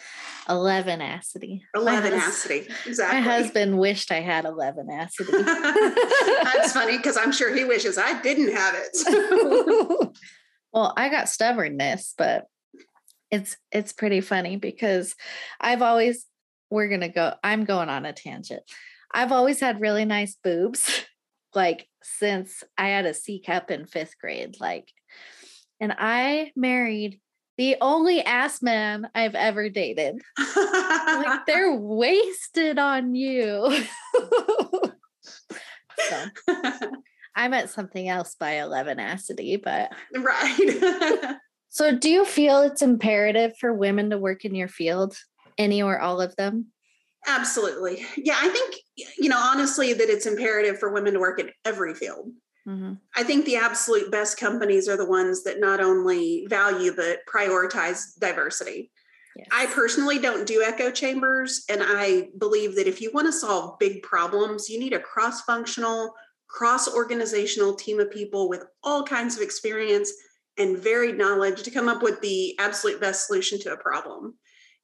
11acity. 0.49 1.61
11acity. 1.73 2.69
Exactly. 2.85 3.21
My 3.21 3.21
husband 3.21 3.77
wished 3.77 4.11
I 4.11 4.19
had 4.19 4.43
11acity. 4.43 5.45
That's 6.43 6.73
funny 6.73 6.97
because 6.97 7.15
I'm 7.15 7.31
sure 7.31 7.55
he 7.55 7.63
wishes 7.63 7.97
I 7.97 8.21
didn't 8.21 8.53
have 8.53 8.75
it. 8.77 10.09
well, 10.73 10.93
I 10.97 11.07
got 11.07 11.29
stubbornness, 11.29 12.13
but 12.17 12.47
it's 13.35 13.57
it's 13.71 13.93
pretty 13.93 14.21
funny 14.21 14.55
because 14.55 15.15
I've 15.59 15.81
always 15.81 16.25
we're 16.69 16.87
going 16.87 17.01
to 17.01 17.09
go 17.09 17.33
I'm 17.43 17.65
going 17.65 17.89
on 17.89 18.05
a 18.05 18.13
tangent. 18.13 18.63
I've 19.13 19.31
always 19.31 19.59
had 19.59 19.81
really 19.81 20.05
nice 20.05 20.37
boobs 20.43 21.05
like 21.55 21.87
since 22.01 22.63
I 22.77 22.89
had 22.89 23.05
a 23.05 23.13
C 23.13 23.41
cup 23.45 23.71
in 23.71 23.85
5th 23.85 24.17
grade 24.19 24.55
like 24.59 24.91
and 25.79 25.93
I 25.97 26.51
married 26.55 27.19
the 27.57 27.77
only 27.79 28.21
ass 28.21 28.61
man 28.61 29.07
I've 29.15 29.35
ever 29.35 29.69
dated. 29.69 30.21
like 30.55 31.45
they're 31.45 31.75
wasted 31.77 32.77
on 32.79 33.15
you. 33.15 33.83
so 35.99 36.25
I 37.35 37.47
meant 37.47 37.69
something 37.69 38.09
else 38.09 38.35
by 38.35 38.55
11acity, 38.55 39.61
but 39.61 39.93
right. 40.17 41.37
So, 41.69 41.95
do 41.95 42.09
you 42.09 42.25
feel 42.25 42.61
it's 42.61 42.81
imperative 42.81 43.57
for 43.59 43.73
women 43.73 44.09
to 44.11 44.17
work 44.17 44.45
in 44.45 44.55
your 44.55 44.67
field, 44.67 45.17
any 45.57 45.81
or 45.81 45.99
all 45.99 46.21
of 46.21 46.35
them? 46.35 46.67
Absolutely. 47.27 48.05
Yeah, 48.17 48.37
I 48.37 48.49
think, 48.49 48.75
you 49.17 49.29
know, 49.29 49.39
honestly, 49.39 49.93
that 49.93 50.09
it's 50.09 50.25
imperative 50.25 50.79
for 50.79 50.93
women 50.93 51.13
to 51.13 51.19
work 51.19 51.39
in 51.39 51.49
every 51.65 51.95
field. 51.95 52.31
Mm-hmm. 52.67 52.93
I 53.15 53.23
think 53.23 53.45
the 53.45 53.57
absolute 53.57 54.11
best 54.11 54.39
companies 54.39 54.87
are 54.87 54.97
the 54.97 55.09
ones 55.09 55.43
that 55.43 55.59
not 55.59 55.79
only 55.79 56.45
value, 56.49 56.93
but 56.95 57.19
prioritize 57.31 58.17
diversity. 58.19 58.91
Yes. 59.35 59.47
I 59.51 59.65
personally 59.67 60.17
don't 60.17 60.47
do 60.47 60.63
echo 60.63 60.89
chambers. 60.89 61.65
And 61.69 61.81
I 61.83 62.29
believe 62.39 62.75
that 62.75 62.87
if 62.87 63.01
you 63.01 63.11
want 63.13 63.27
to 63.27 63.33
solve 63.33 63.77
big 63.79 64.01
problems, 64.01 64.69
you 64.69 64.79
need 64.79 64.93
a 64.93 64.99
cross 64.99 65.41
functional, 65.41 66.13
cross 66.47 66.91
organizational 66.91 67.75
team 67.75 67.99
of 67.99 68.09
people 68.09 68.49
with 68.49 68.63
all 68.83 69.03
kinds 69.03 69.35
of 69.35 69.41
experience 69.41 70.11
and 70.57 70.77
varied 70.77 71.17
knowledge 71.17 71.63
to 71.63 71.71
come 71.71 71.89
up 71.89 72.01
with 72.01 72.21
the 72.21 72.55
absolute 72.59 73.01
best 73.01 73.27
solution 73.27 73.59
to 73.59 73.73
a 73.73 73.77
problem. 73.77 74.35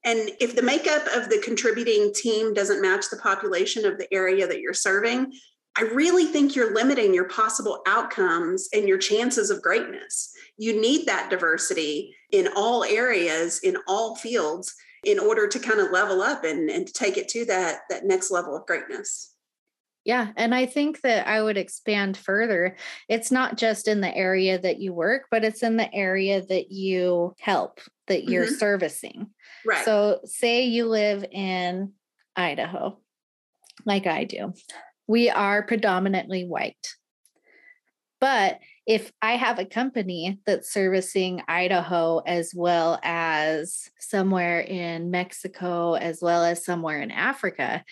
And 0.03 0.31
if 0.39 0.55
the 0.55 0.63
makeup 0.63 1.05
of 1.15 1.29
the 1.29 1.41
contributing 1.43 2.11
team 2.13 2.53
doesn't 2.53 2.81
match 2.81 3.05
the 3.09 3.17
population 3.17 3.85
of 3.85 3.97
the 3.97 4.11
area 4.13 4.47
that 4.47 4.59
you're 4.59 4.73
serving, 4.73 5.31
I 5.77 5.83
really 5.83 6.25
think 6.25 6.55
you're 6.55 6.73
limiting 6.73 7.13
your 7.13 7.29
possible 7.29 7.81
outcomes 7.87 8.67
and 8.73 8.87
your 8.87 8.97
chances 8.97 9.49
of 9.49 9.61
greatness. 9.61 10.31
You 10.57 10.79
need 10.79 11.05
that 11.05 11.29
diversity 11.29 12.13
in 12.31 12.49
all 12.55 12.83
areas, 12.83 13.59
in 13.63 13.77
all 13.87 14.15
fields, 14.15 14.73
in 15.05 15.17
order 15.17 15.47
to 15.47 15.59
kind 15.59 15.79
of 15.79 15.91
level 15.91 16.21
up 16.21 16.43
and, 16.43 16.69
and 16.69 16.85
to 16.85 16.93
take 16.93 17.17
it 17.17 17.29
to 17.29 17.45
that, 17.45 17.81
that 17.89 18.05
next 18.05 18.31
level 18.31 18.55
of 18.55 18.65
greatness. 18.65 19.33
Yeah. 20.03 20.31
And 20.35 20.55
I 20.55 20.65
think 20.65 21.01
that 21.01 21.27
I 21.27 21.41
would 21.43 21.57
expand 21.57 22.17
further. 22.17 22.75
It's 23.07 23.31
not 23.31 23.57
just 23.57 23.87
in 23.87 24.01
the 24.01 24.15
area 24.15 24.57
that 24.59 24.79
you 24.79 24.93
work, 24.93 25.27
but 25.29 25.43
it's 25.43 25.61
in 25.61 25.77
the 25.77 25.93
area 25.93 26.41
that 26.47 26.71
you 26.71 27.35
help, 27.39 27.79
that 28.07 28.23
you're 28.23 28.47
Mhm. 28.47 28.57
servicing. 28.57 29.29
Right. 29.65 29.85
So, 29.85 30.21
say 30.25 30.63
you 30.63 30.87
live 30.87 31.23
in 31.31 31.93
Idaho, 32.35 32.99
like 33.85 34.07
I 34.07 34.23
do. 34.23 34.53
We 35.07 35.29
are 35.29 35.61
predominantly 35.63 36.45
white. 36.45 36.95
But 38.19 38.59
if 38.87 39.11
I 39.21 39.33
have 39.35 39.59
a 39.59 39.65
company 39.65 40.39
that's 40.45 40.71
servicing 40.71 41.41
Idaho 41.47 42.19
as 42.19 42.53
well 42.55 42.99
as 43.03 43.89
somewhere 43.99 44.59
in 44.59 45.11
Mexico, 45.11 45.93
as 45.93 46.21
well 46.21 46.43
as 46.43 46.63
somewhere 46.65 47.01
in 47.01 47.11
Africa, 47.11 47.83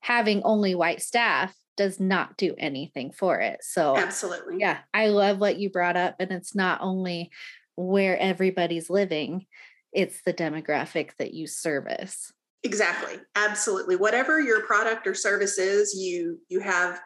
having 0.00 0.42
only 0.44 0.74
white 0.74 1.02
staff 1.02 1.54
does 1.76 2.00
not 2.00 2.36
do 2.36 2.54
anything 2.58 3.12
for 3.12 3.40
it. 3.40 3.60
So, 3.62 3.96
Absolutely. 3.96 4.56
yeah, 4.58 4.78
I 4.92 5.08
love 5.08 5.38
what 5.38 5.58
you 5.58 5.70
brought 5.70 5.96
up. 5.96 6.16
And 6.18 6.32
it's 6.32 6.54
not 6.54 6.80
only 6.82 7.30
where 7.76 8.18
everybody's 8.18 8.90
living, 8.90 9.46
it's 9.92 10.20
the 10.22 10.34
demographic 10.34 11.10
that 11.18 11.32
you 11.32 11.46
service. 11.46 12.32
Exactly. 12.64 13.20
Absolutely. 13.36 13.96
Whatever 13.96 14.40
your 14.40 14.62
product 14.66 15.06
or 15.06 15.14
service 15.14 15.58
is, 15.58 15.94
you 15.96 16.40
you 16.48 16.60
have 16.60 17.00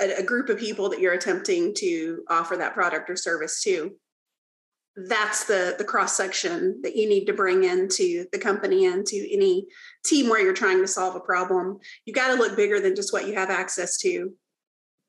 a, 0.00 0.18
a 0.18 0.22
group 0.22 0.48
of 0.50 0.58
people 0.58 0.90
that 0.90 1.00
you're 1.00 1.14
attempting 1.14 1.74
to 1.78 2.22
offer 2.28 2.56
that 2.56 2.74
product 2.74 3.08
or 3.08 3.16
service 3.16 3.62
to. 3.64 3.92
That's 4.96 5.44
the 5.44 5.74
the 5.78 5.84
cross 5.84 6.16
section 6.16 6.80
that 6.82 6.96
you 6.96 7.08
need 7.08 7.26
to 7.26 7.32
bring 7.32 7.64
into 7.64 8.26
the 8.32 8.38
company 8.38 8.86
and 8.86 9.06
to 9.06 9.32
any 9.32 9.66
team 10.04 10.28
where 10.28 10.40
you're 10.42 10.52
trying 10.52 10.80
to 10.80 10.88
solve 10.88 11.14
a 11.14 11.20
problem. 11.20 11.78
You 12.04 12.12
got 12.12 12.28
to 12.28 12.34
look 12.34 12.56
bigger 12.56 12.80
than 12.80 12.96
just 12.96 13.12
what 13.12 13.26
you 13.26 13.34
have 13.34 13.50
access 13.50 13.96
to, 13.98 14.34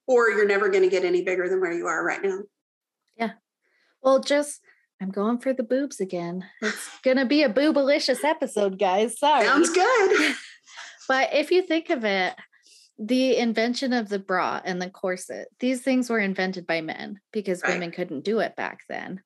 or 0.07 0.29
you're 0.29 0.47
never 0.47 0.69
going 0.69 0.83
to 0.83 0.89
get 0.89 1.03
any 1.03 1.23
bigger 1.23 1.49
than 1.49 1.59
where 1.59 1.73
you 1.73 1.87
are 1.87 2.03
right 2.05 2.21
now. 2.23 2.39
Yeah. 3.17 3.31
Well, 4.03 4.19
just 4.19 4.61
I'm 5.01 5.09
going 5.09 5.39
for 5.39 5.51
the 5.51 5.63
boobs 5.63 5.99
again. 5.99 6.45
It's 6.61 6.99
gonna 7.03 7.25
be 7.25 7.41
a 7.41 7.49
boobalicious 7.51 8.23
episode, 8.23 8.77
guys. 8.77 9.17
Sorry. 9.19 9.45
Sounds 9.45 9.69
good. 9.71 10.35
But 11.07 11.33
if 11.33 11.51
you 11.51 11.63
think 11.63 11.89
of 11.89 12.05
it, 12.05 12.35
the 12.97 13.35
invention 13.35 13.91
of 13.91 14.07
the 14.07 14.19
bra 14.19 14.61
and 14.63 14.81
the 14.81 14.89
corset, 14.89 15.49
these 15.59 15.81
things 15.81 16.09
were 16.09 16.19
invented 16.19 16.65
by 16.65 16.79
men 16.79 17.19
because 17.33 17.61
Right. 17.63 17.73
women 17.73 17.91
couldn't 17.91 18.23
do 18.23 18.39
it 18.39 18.55
back 18.55 18.81
then. 18.87 19.21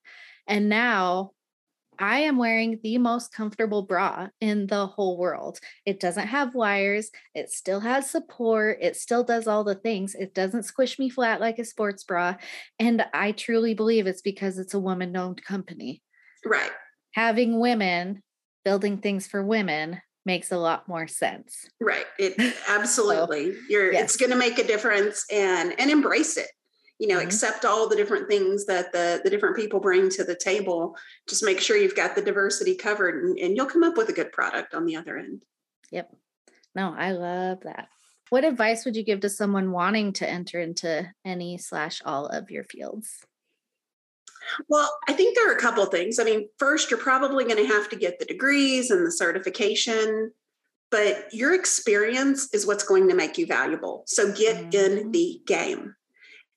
And 0.48 0.70
now 0.70 1.32
I 2.00 2.20
am 2.20 2.38
wearing 2.38 2.80
the 2.84 2.98
most 2.98 3.34
comfortable 3.34 3.84
bra 3.84 4.28
in 4.42 4.68
the 4.68 4.88
whole 4.88 5.18
world. 5.18 5.60
It 5.86 6.00
doesn't 6.00 6.28
have 6.28 6.56
wires, 6.56 7.10
it 7.34 7.52
still 7.52 7.80
has 7.80 8.10
support, 8.10 8.80
it 8.82 8.96
still 8.96 9.24
does 9.24 9.48
all 9.48 9.64
the 9.64 9.76
things. 9.76 10.16
It 10.16 10.34
doesn't 10.34 10.64
squish 10.64 11.00
me 11.00 11.10
flat 11.10 11.40
like 11.40 11.60
a 11.60 11.66
sports 11.66 12.04
bra. 12.04 12.36
And 12.80 13.06
I 13.14 13.32
truly 13.32 13.74
believe 13.74 14.08
it's 14.08 14.22
because 14.22 14.58
it's 14.58 14.74
a 14.74 14.80
woman 14.80 15.16
owned 15.16 15.44
company. 15.44 16.02
Right. 16.46 16.72
Having 17.14 17.60
women 17.60 18.22
building 18.64 18.98
things 18.98 19.28
for 19.28 19.44
women 19.44 20.02
makes 20.26 20.52
a 20.52 20.58
lot 20.58 20.88
more 20.88 21.08
sense. 21.08 21.68
Right. 21.80 22.06
It 22.20 22.56
absolutely. 22.68 23.56
You're 23.70 23.94
yes. 23.94 24.04
it's 24.04 24.18
going 24.18 24.32
to 24.32 24.38
make 24.38 24.58
a 24.58 24.68
difference 24.68 25.26
and 25.32 25.74
and 25.80 25.90
embrace 25.90 26.38
it. 26.38 26.50
You 27.00 27.08
know, 27.10 27.20
Mhm. 27.20 27.24
accept 27.26 27.66
all 27.66 27.90
the 27.90 27.96
different 27.96 28.30
things 28.30 28.66
that 28.68 28.92
the 28.94 29.20
the 29.24 29.30
different 29.30 29.56
people 29.58 29.80
bring 29.80 30.10
to 30.12 30.24
the 30.24 30.36
table. 30.36 30.96
Just 31.28 31.44
make 31.44 31.60
sure 31.60 31.76
you've 31.76 31.96
got 31.96 32.16
the 32.16 32.22
diversity 32.22 32.76
covered 32.76 33.24
and, 33.24 33.38
and 33.38 33.56
you'll 33.56 33.66
come 33.66 33.84
up 33.84 33.98
with 33.98 34.10
a 34.10 34.14
good 34.14 34.32
product 34.32 34.74
on 34.74 34.86
the 34.86 34.96
other 34.96 35.18
end. 35.18 35.44
Yep. 35.92 36.16
No, 36.74 36.94
I 36.98 37.12
love 37.12 37.62
that. 37.62 37.90
What 38.30 38.44
advice 38.44 38.86
would 38.86 38.96
you 38.96 39.04
give 39.04 39.20
to 39.22 39.30
someone 39.30 39.72
wanting 39.72 40.14
to 40.14 40.28
enter 40.30 40.60
into 40.60 41.12
any 41.24 41.58
slash 41.58 42.02
all 42.06 42.28
of 42.28 42.50
your 42.50 42.64
fields? 42.64 43.26
Well, 44.68 44.92
I 45.08 45.14
think 45.14 45.36
there 45.36 45.50
are 45.50 45.56
a 45.56 45.60
couple 45.60 45.84
of 45.84 45.90
things. 45.90 46.20
I 46.20 46.24
mean, 46.24 46.50
first, 46.60 46.90
you're 46.92 47.00
probably 47.00 47.46
going 47.46 47.58
to 47.58 47.68
have 47.68 47.90
to 47.90 47.96
get 47.96 48.20
the 48.20 48.26
degrees 48.26 48.92
and 48.92 49.06
the 49.06 49.12
certification, 49.12 50.32
but 50.92 51.34
your 51.34 51.54
experience 51.54 52.54
is 52.54 52.66
what's 52.66 52.84
going 52.84 53.08
to 53.10 53.16
make 53.16 53.38
you 53.38 53.46
valuable. 53.48 54.04
So 54.08 54.32
get 54.32 54.74
in 54.74 55.10
Mhm. 55.10 55.12
the 55.14 55.42
game. 55.46 55.96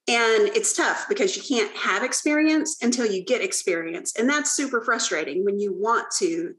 And 0.08 0.48
it's 0.56 0.72
tough 0.72 1.04
because 1.06 1.36
you 1.36 1.42
can't 1.42 1.76
have 1.76 2.02
experience 2.02 2.78
until 2.82 3.04
you 3.04 3.22
get 3.22 3.42
experience. 3.42 4.16
And 4.16 4.28
that's 4.28 4.52
super 4.52 4.80
frustrating 4.80 5.44
when 5.44 5.60
you 5.60 5.74
want 5.74 6.10
to, 6.16 6.54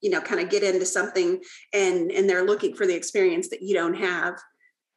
you 0.00 0.10
know, 0.10 0.22
kind 0.22 0.40
of 0.40 0.48
get 0.48 0.62
into 0.62 0.86
something 0.86 1.42
and 1.74 2.10
and 2.10 2.28
they're 2.28 2.46
looking 2.46 2.74
for 2.74 2.86
the 2.86 2.94
experience 2.94 3.50
that 3.50 3.60
you 3.60 3.74
don't 3.74 3.94
have. 3.94 4.40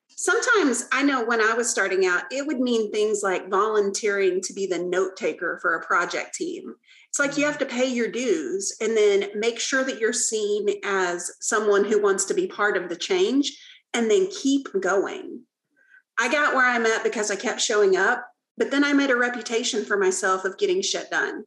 Sometimes 0.07 0.85
I 0.93 1.03
know 1.03 1.25
when 1.25 1.41
I 1.41 1.53
was 1.53 1.69
starting 1.69 2.05
out, 2.05 2.23
it 2.31 2.47
would 2.47 2.61
mean 2.61 2.93
things 2.93 3.23
like 3.23 3.49
volunteering 3.49 4.39
to 4.41 4.53
be 4.53 4.67
the 4.67 4.79
note 4.79 5.17
taker 5.17 5.59
for 5.61 5.75
a 5.75 5.85
project 5.85 6.33
team. 6.33 6.75
It's 7.09 7.19
like 7.19 7.37
you 7.37 7.43
mm-hmm. 7.43 7.51
have 7.51 7.59
to 7.59 7.65
pay 7.65 7.87
your 7.87 8.09
dues 8.09 8.73
and 8.79 8.95
then 8.95 9.25
make 9.35 9.59
sure 9.59 9.83
that 9.83 9.99
you're 9.99 10.13
seen 10.13 10.69
as 10.85 11.29
someone 11.41 11.83
who 11.83 12.01
wants 12.01 12.23
to 12.25 12.33
be 12.33 12.47
part 12.47 12.77
of 12.77 12.87
the 12.87 12.95
change 12.95 13.59
and 13.93 14.09
then 14.09 14.29
keep 14.31 14.67
going. 14.79 15.41
I 16.19 16.31
got 16.31 16.55
where 16.55 16.65
I'm 16.65 16.85
at 16.85 17.03
because 17.03 17.29
I 17.29 17.35
kept 17.35 17.61
showing 17.61 17.95
up, 17.95 18.27
but 18.57 18.71
then 18.71 18.83
I 18.83 18.93
made 18.93 19.11
a 19.11 19.15
reputation 19.15 19.85
for 19.85 19.97
myself 19.97 20.45
of 20.45 20.57
getting 20.57 20.81
shit 20.81 21.09
done. 21.11 21.43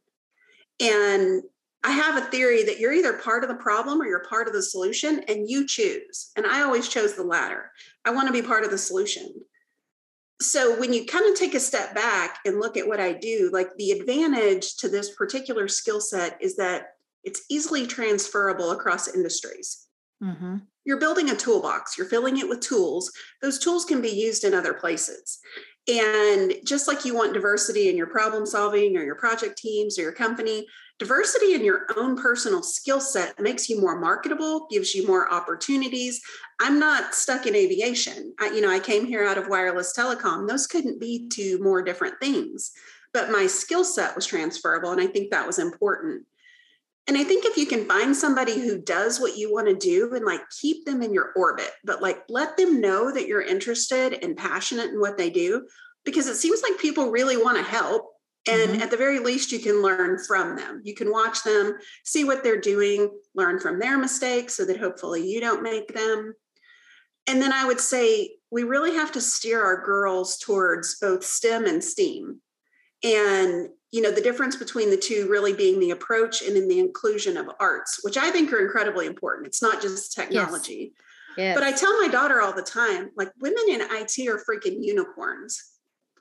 And 0.79 1.43
I 1.83 1.91
have 1.91 2.15
a 2.15 2.27
theory 2.27 2.63
that 2.63 2.79
you're 2.79 2.93
either 2.93 3.13
part 3.13 3.43
of 3.43 3.49
the 3.49 3.55
problem 3.55 4.01
or 4.01 4.05
you're 4.05 4.23
part 4.23 4.47
of 4.47 4.53
the 4.53 4.61
solution, 4.61 5.23
and 5.27 5.49
you 5.49 5.65
choose. 5.65 6.31
And 6.35 6.45
I 6.45 6.61
always 6.61 6.87
chose 6.87 7.15
the 7.15 7.23
latter. 7.23 7.71
I 8.05 8.11
want 8.11 8.27
to 8.27 8.33
be 8.33 8.41
part 8.41 8.63
of 8.63 8.71
the 8.71 8.77
solution. 8.77 9.33
So 10.39 10.79
when 10.79 10.93
you 10.93 11.05
kind 11.05 11.29
of 11.29 11.35
take 11.35 11.53
a 11.53 11.59
step 11.59 11.93
back 11.93 12.39
and 12.45 12.59
look 12.59 12.77
at 12.77 12.87
what 12.87 12.99
I 12.99 13.13
do, 13.13 13.49
like 13.53 13.69
the 13.77 13.91
advantage 13.91 14.77
to 14.77 14.89
this 14.89 15.15
particular 15.15 15.67
skill 15.67 16.01
set 16.01 16.37
is 16.41 16.55
that 16.55 16.95
it's 17.23 17.43
easily 17.49 17.85
transferable 17.85 18.71
across 18.71 19.13
industries. 19.13 19.87
Mm-hmm. 20.23 20.57
You're 20.85 20.99
building 20.99 21.29
a 21.29 21.35
toolbox, 21.35 21.97
you're 21.97 22.07
filling 22.07 22.37
it 22.37 22.49
with 22.49 22.61
tools. 22.61 23.11
Those 23.41 23.59
tools 23.59 23.85
can 23.85 24.01
be 24.01 24.09
used 24.09 24.43
in 24.43 24.53
other 24.53 24.73
places. 24.73 25.39
And 25.87 26.53
just 26.63 26.87
like 26.87 27.05
you 27.05 27.15
want 27.15 27.33
diversity 27.33 27.89
in 27.89 27.97
your 27.97 28.07
problem 28.07 28.45
solving 28.45 28.95
or 28.95 29.03
your 29.03 29.15
project 29.15 29.57
teams 29.57 29.97
or 29.97 30.03
your 30.03 30.11
company, 30.11 30.67
diversity 30.99 31.55
in 31.55 31.63
your 31.63 31.87
own 31.97 32.15
personal 32.15 32.61
skill 32.61 33.01
set 33.01 33.39
makes 33.39 33.67
you 33.67 33.81
more 33.81 33.99
marketable, 33.99 34.67
gives 34.69 34.93
you 34.93 35.07
more 35.07 35.33
opportunities. 35.33 36.21
I'm 36.59 36.77
not 36.79 37.15
stuck 37.15 37.47
in 37.47 37.55
aviation. 37.55 38.33
I, 38.39 38.51
you 38.51 38.61
know, 38.61 38.69
I 38.69 38.79
came 38.79 39.07
here 39.07 39.25
out 39.25 39.39
of 39.39 39.47
wireless 39.47 39.97
telecom. 39.97 40.47
Those 40.47 40.67
couldn't 40.67 40.99
be 40.99 41.27
two 41.27 41.57
more 41.63 41.81
different 41.81 42.15
things, 42.21 42.71
but 43.11 43.31
my 43.31 43.47
skill 43.47 43.83
set 43.83 44.15
was 44.15 44.27
transferable. 44.27 44.91
And 44.91 45.01
I 45.01 45.07
think 45.07 45.31
that 45.31 45.47
was 45.47 45.57
important. 45.57 46.25
And 47.07 47.17
I 47.17 47.23
think 47.23 47.45
if 47.45 47.57
you 47.57 47.65
can 47.65 47.85
find 47.85 48.15
somebody 48.15 48.59
who 48.59 48.79
does 48.79 49.19
what 49.19 49.37
you 49.37 49.51
want 49.51 49.67
to 49.67 49.75
do 49.75 50.13
and 50.13 50.23
like 50.23 50.41
keep 50.61 50.85
them 50.85 51.01
in 51.01 51.13
your 51.13 51.33
orbit, 51.35 51.71
but 51.83 52.01
like 52.01 52.23
let 52.29 52.57
them 52.57 52.79
know 52.79 53.11
that 53.11 53.27
you're 53.27 53.41
interested 53.41 54.23
and 54.23 54.37
passionate 54.37 54.91
in 54.91 54.99
what 54.99 55.17
they 55.17 55.29
do, 55.29 55.67
because 56.05 56.27
it 56.27 56.35
seems 56.35 56.61
like 56.61 56.79
people 56.79 57.11
really 57.11 57.37
want 57.37 57.57
to 57.57 57.63
help. 57.63 58.11
And 58.47 58.71
Mhm. 58.71 58.81
at 58.81 58.89
the 58.89 58.97
very 58.97 59.19
least, 59.19 59.51
you 59.51 59.59
can 59.59 59.81
learn 59.81 60.17
from 60.23 60.55
them. 60.55 60.81
You 60.83 60.95
can 60.95 61.11
watch 61.11 61.43
them, 61.43 61.77
see 62.05 62.23
what 62.23 62.43
they're 62.43 62.59
doing, 62.59 63.11
learn 63.35 63.59
from 63.59 63.77
their 63.77 63.97
mistakes 63.97 64.55
so 64.55 64.65
that 64.65 64.77
hopefully 64.77 65.27
you 65.27 65.39
don't 65.39 65.61
make 65.61 65.93
them. 65.93 66.33
And 67.27 67.41
then 67.41 67.53
I 67.53 67.65
would 67.65 67.79
say 67.79 68.37
we 68.49 68.63
really 68.63 68.95
have 68.95 69.11
to 69.11 69.21
steer 69.21 69.63
our 69.63 69.83
girls 69.85 70.37
towards 70.37 70.95
both 70.99 71.23
STEM 71.23 71.65
and 71.65 71.83
STEAM. 71.83 72.41
And 73.03 73.69
you 73.91 74.01
know 74.01 74.11
the 74.11 74.21
difference 74.21 74.55
between 74.55 74.89
the 74.89 74.97
two 74.97 75.27
really 75.29 75.53
being 75.53 75.79
the 75.79 75.91
approach 75.91 76.41
and 76.41 76.55
in 76.55 76.67
the 76.67 76.79
inclusion 76.79 77.37
of 77.37 77.49
arts 77.59 77.99
which 78.03 78.17
i 78.17 78.31
think 78.31 78.51
are 78.51 78.65
incredibly 78.65 79.05
important. 79.05 79.47
It's 79.47 79.61
not 79.61 79.81
just 79.81 80.13
technology. 80.13 80.93
Yes. 81.37 81.55
but 81.55 81.63
i 81.63 81.71
tell 81.71 81.97
my 82.01 82.07
daughter 82.07 82.41
all 82.41 82.53
the 82.53 82.61
time 82.61 83.11
like 83.15 83.31
women 83.39 83.63
in 83.69 83.81
it 83.81 84.27
are 84.27 84.43
freaking 84.49 84.83
unicorns. 84.83 85.63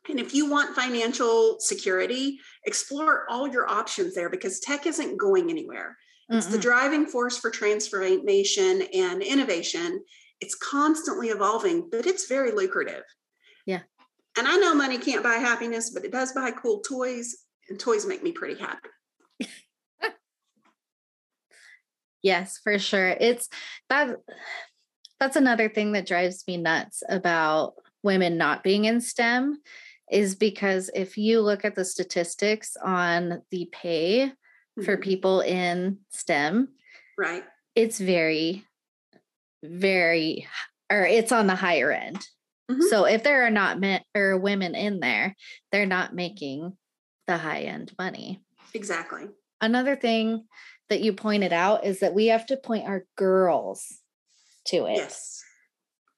And 0.08 0.18
if 0.18 0.34
you 0.34 0.48
want 0.50 0.74
financial 0.74 1.58
security 1.60 2.40
explore 2.64 3.26
all 3.30 3.46
your 3.48 3.68
options 3.68 4.14
there 4.14 4.30
because 4.30 4.60
tech 4.60 4.86
isn't 4.86 5.18
going 5.18 5.50
anywhere. 5.50 5.96
It's 6.30 6.46
the 6.46 6.58
Mm-mm. 6.58 6.62
driving 6.62 7.06
force 7.06 7.36
for 7.38 7.50
transformation 7.50 8.82
and 8.94 9.20
innovation. 9.20 10.00
It's 10.40 10.54
constantly 10.54 11.28
evolving 11.28 11.88
but 11.90 12.06
it's 12.06 12.26
very 12.28 12.52
lucrative. 12.52 13.04
Yeah. 13.66 13.80
and 14.38 14.48
i 14.48 14.56
know 14.56 14.74
money 14.74 14.98
can't 14.98 15.22
buy 15.22 15.34
happiness 15.34 15.90
but 15.90 16.04
it 16.04 16.12
does 16.12 16.32
buy 16.32 16.50
cool 16.50 16.80
toys 16.80 17.36
and 17.70 17.78
toys 17.80 18.04
make 18.04 18.22
me 18.22 18.32
pretty 18.32 18.60
happy 18.60 18.88
Yes, 22.22 22.58
for 22.62 22.78
sure. 22.78 23.08
It's 23.08 23.48
that 23.88 24.14
that's 25.18 25.36
another 25.36 25.70
thing 25.70 25.92
that 25.92 26.06
drives 26.06 26.44
me 26.46 26.58
nuts 26.58 27.02
about 27.08 27.74
women 28.02 28.36
not 28.36 28.62
being 28.62 28.84
in 28.84 29.00
STEM 29.00 29.58
is 30.10 30.34
because 30.34 30.90
if 30.94 31.16
you 31.16 31.40
look 31.40 31.64
at 31.64 31.74
the 31.76 31.84
statistics 31.84 32.76
on 32.76 33.40
the 33.50 33.70
pay 33.72 34.32
for 34.84 34.98
Mhm. 34.98 35.02
people 35.02 35.40
in 35.40 36.00
STEM, 36.10 36.68
Right. 37.16 37.44
it's 37.74 37.98
very, 37.98 38.66
very, 39.62 40.46
or 40.92 41.06
it's 41.06 41.32
on 41.32 41.46
the 41.46 41.54
higher 41.54 41.90
end. 41.90 42.26
Mhm. 42.70 42.82
So 42.90 43.04
if 43.04 43.22
there 43.22 43.46
are 43.46 43.50
not 43.50 43.80
men 43.80 44.02
or 44.14 44.36
women 44.36 44.74
in 44.74 45.00
there, 45.00 45.34
they're 45.72 45.86
not 45.86 46.14
making 46.14 46.76
the 47.30 47.38
high 47.38 47.60
end 47.62 47.92
money. 47.98 48.42
Exactly. 48.74 49.28
Another 49.60 49.94
thing 49.94 50.46
that 50.88 51.00
you 51.00 51.12
pointed 51.12 51.52
out 51.52 51.84
is 51.84 52.00
that 52.00 52.12
we 52.14 52.26
have 52.26 52.44
to 52.46 52.56
point 52.56 52.88
our 52.88 53.06
girls 53.16 53.86
to 54.66 54.86
it. 54.86 54.96
Yes. 54.96 55.42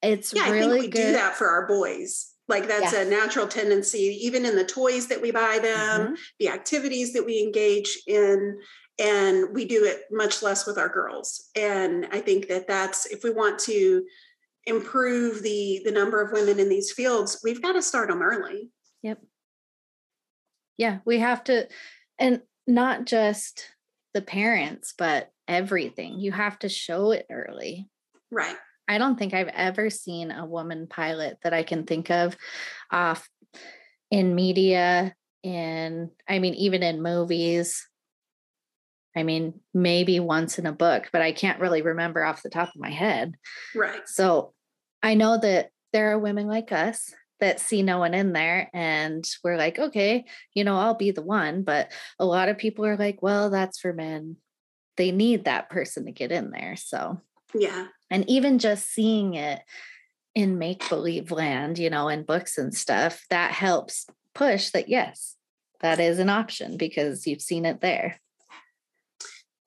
It's 0.03 0.33
Yeah, 0.33 0.45
I 0.47 0.51
think 0.59 0.73
we 0.73 0.89
good. 0.89 1.07
do 1.07 1.13
that 1.13 1.37
for 1.37 1.49
our 1.49 1.67
boys. 1.69 2.31
Like 2.49 2.67
that's 2.67 2.93
a 2.95 3.05
natural 3.05 3.47
tendency, 3.47 4.19
even 4.23 4.45
in 4.47 4.57
the 4.57 4.65
toys 4.65 5.07
that 5.09 5.21
we 5.21 5.31
buy 5.31 5.59
them, 5.59 6.15
Mhm. 6.15 6.19
the 6.41 6.49
activities 6.49 7.13
that 7.13 7.25
we 7.25 7.41
engage 7.41 8.03
in, 8.07 8.59
and 8.99 9.55
we 9.55 9.65
do 9.65 9.85
it 9.85 10.05
much 10.11 10.43
less 10.43 10.67
with 10.67 10.77
our 10.79 10.89
girls. 10.89 11.51
And 11.55 12.07
I 12.11 12.21
think 12.21 12.49
that 12.49 12.67
that's 12.67 13.07
if 13.07 13.23
we 13.23 13.31
want 13.31 13.59
to 13.61 14.05
improve 14.65 15.43
the 15.43 15.83
the 15.85 15.93
number 15.93 16.21
of 16.21 16.33
women 16.33 16.59
in 16.59 16.69
these 16.69 16.91
fields, 16.93 17.39
we've 17.45 17.63
got 17.63 17.73
to 17.73 17.83
start 17.83 18.09
them 18.09 18.23
early. 18.23 18.71
Yeah, 20.79 20.99
we 21.05 21.19
have 21.19 21.45
to, 21.45 21.69
and 22.19 22.41
not 22.67 23.05
just 23.07 23.69
the 24.15 24.23
parents, 24.23 24.95
but 24.97 25.31
everything. 25.49 26.21
You 26.21 26.33
have 26.33 26.59
to 26.61 26.69
show 26.69 27.11
it 27.13 27.27
early. 27.31 27.89
Right. 28.31 28.57
I 28.89 28.99
don't 28.99 29.19
think 29.19 29.33
I've 29.35 29.49
ever 29.49 29.91
seen 29.91 30.31
a 30.31 30.47
woman 30.47 30.87
pilot 30.87 31.39
that 31.43 31.55
I 31.55 31.63
can 31.63 31.85
think 31.85 32.11
of 32.11 32.37
off 32.91 33.29
in 34.11 34.35
media, 34.35 35.15
in, 35.43 36.11
I 36.29 36.39
mean, 36.39 36.55
even 36.55 36.83
in 36.83 37.03
movies. 37.03 37.87
I 39.17 39.23
mean, 39.23 39.61
maybe 39.75 40.21
once 40.21 40.59
in 40.59 40.67
a 40.67 40.73
book, 40.73 41.11
but 41.13 41.23
I 41.23 41.33
can't 41.33 41.61
really 41.61 41.83
remember 41.83 42.25
off 42.25 42.43
the 42.43 42.51
top 42.51 42.69
of 42.69 42.81
my 42.81 42.91
head. 42.91 43.35
Right. 43.75 44.07
So 44.07 44.55
I 45.03 45.15
know 45.15 45.39
that 45.39 45.71
there 45.93 46.13
are 46.13 46.19
women 46.19 46.47
like 46.47 46.73
us 46.73 47.13
that 47.43 47.59
see 47.59 47.83
no 47.83 47.99
one 47.99 48.15
in 48.15 48.33
there 48.33 48.71
and 48.73 49.29
we're 49.43 49.57
like, 49.57 49.77
okay, 49.77 50.25
you 50.55 50.63
know, 50.63 50.77
I'll 50.79 50.95
be 50.95 51.11
the 51.11 51.23
one. 51.23 51.65
But 51.65 51.91
a 52.21 52.25
lot 52.25 52.49
of 52.49 52.57
people 52.57 52.87
are 52.87 52.97
like, 52.97 53.21
well, 53.21 53.51
that's 53.51 53.81
for 53.81 53.93
men. 53.93 54.37
They 54.97 55.11
need 55.11 55.45
that 55.45 55.69
person 55.69 56.05
to 56.07 56.13
get 56.13 56.31
in 56.31 56.53
there. 56.53 56.77
So, 56.77 57.21
Yeah. 57.53 57.89
and 58.11 58.29
even 58.31 58.61
just 58.61 58.89
seeing 58.89 59.35
it 59.35 59.61
in 60.37 60.57
make 60.59 60.89
believe 60.89 61.33
land, 61.33 61.79
you 61.79 61.91
know, 61.91 62.09
in 62.09 62.23
books 62.23 62.59
and 62.59 62.73
stuff, 62.73 63.25
that 63.29 63.51
helps 63.51 64.07
push 64.37 64.71
that, 64.71 64.89
yes, 64.89 65.35
that 65.81 65.99
is 65.99 66.21
an 66.21 66.31
option 66.31 66.77
because 66.77 67.27
you've 67.27 67.43
seen 67.43 67.67
it 67.67 67.81
there. 67.81 68.21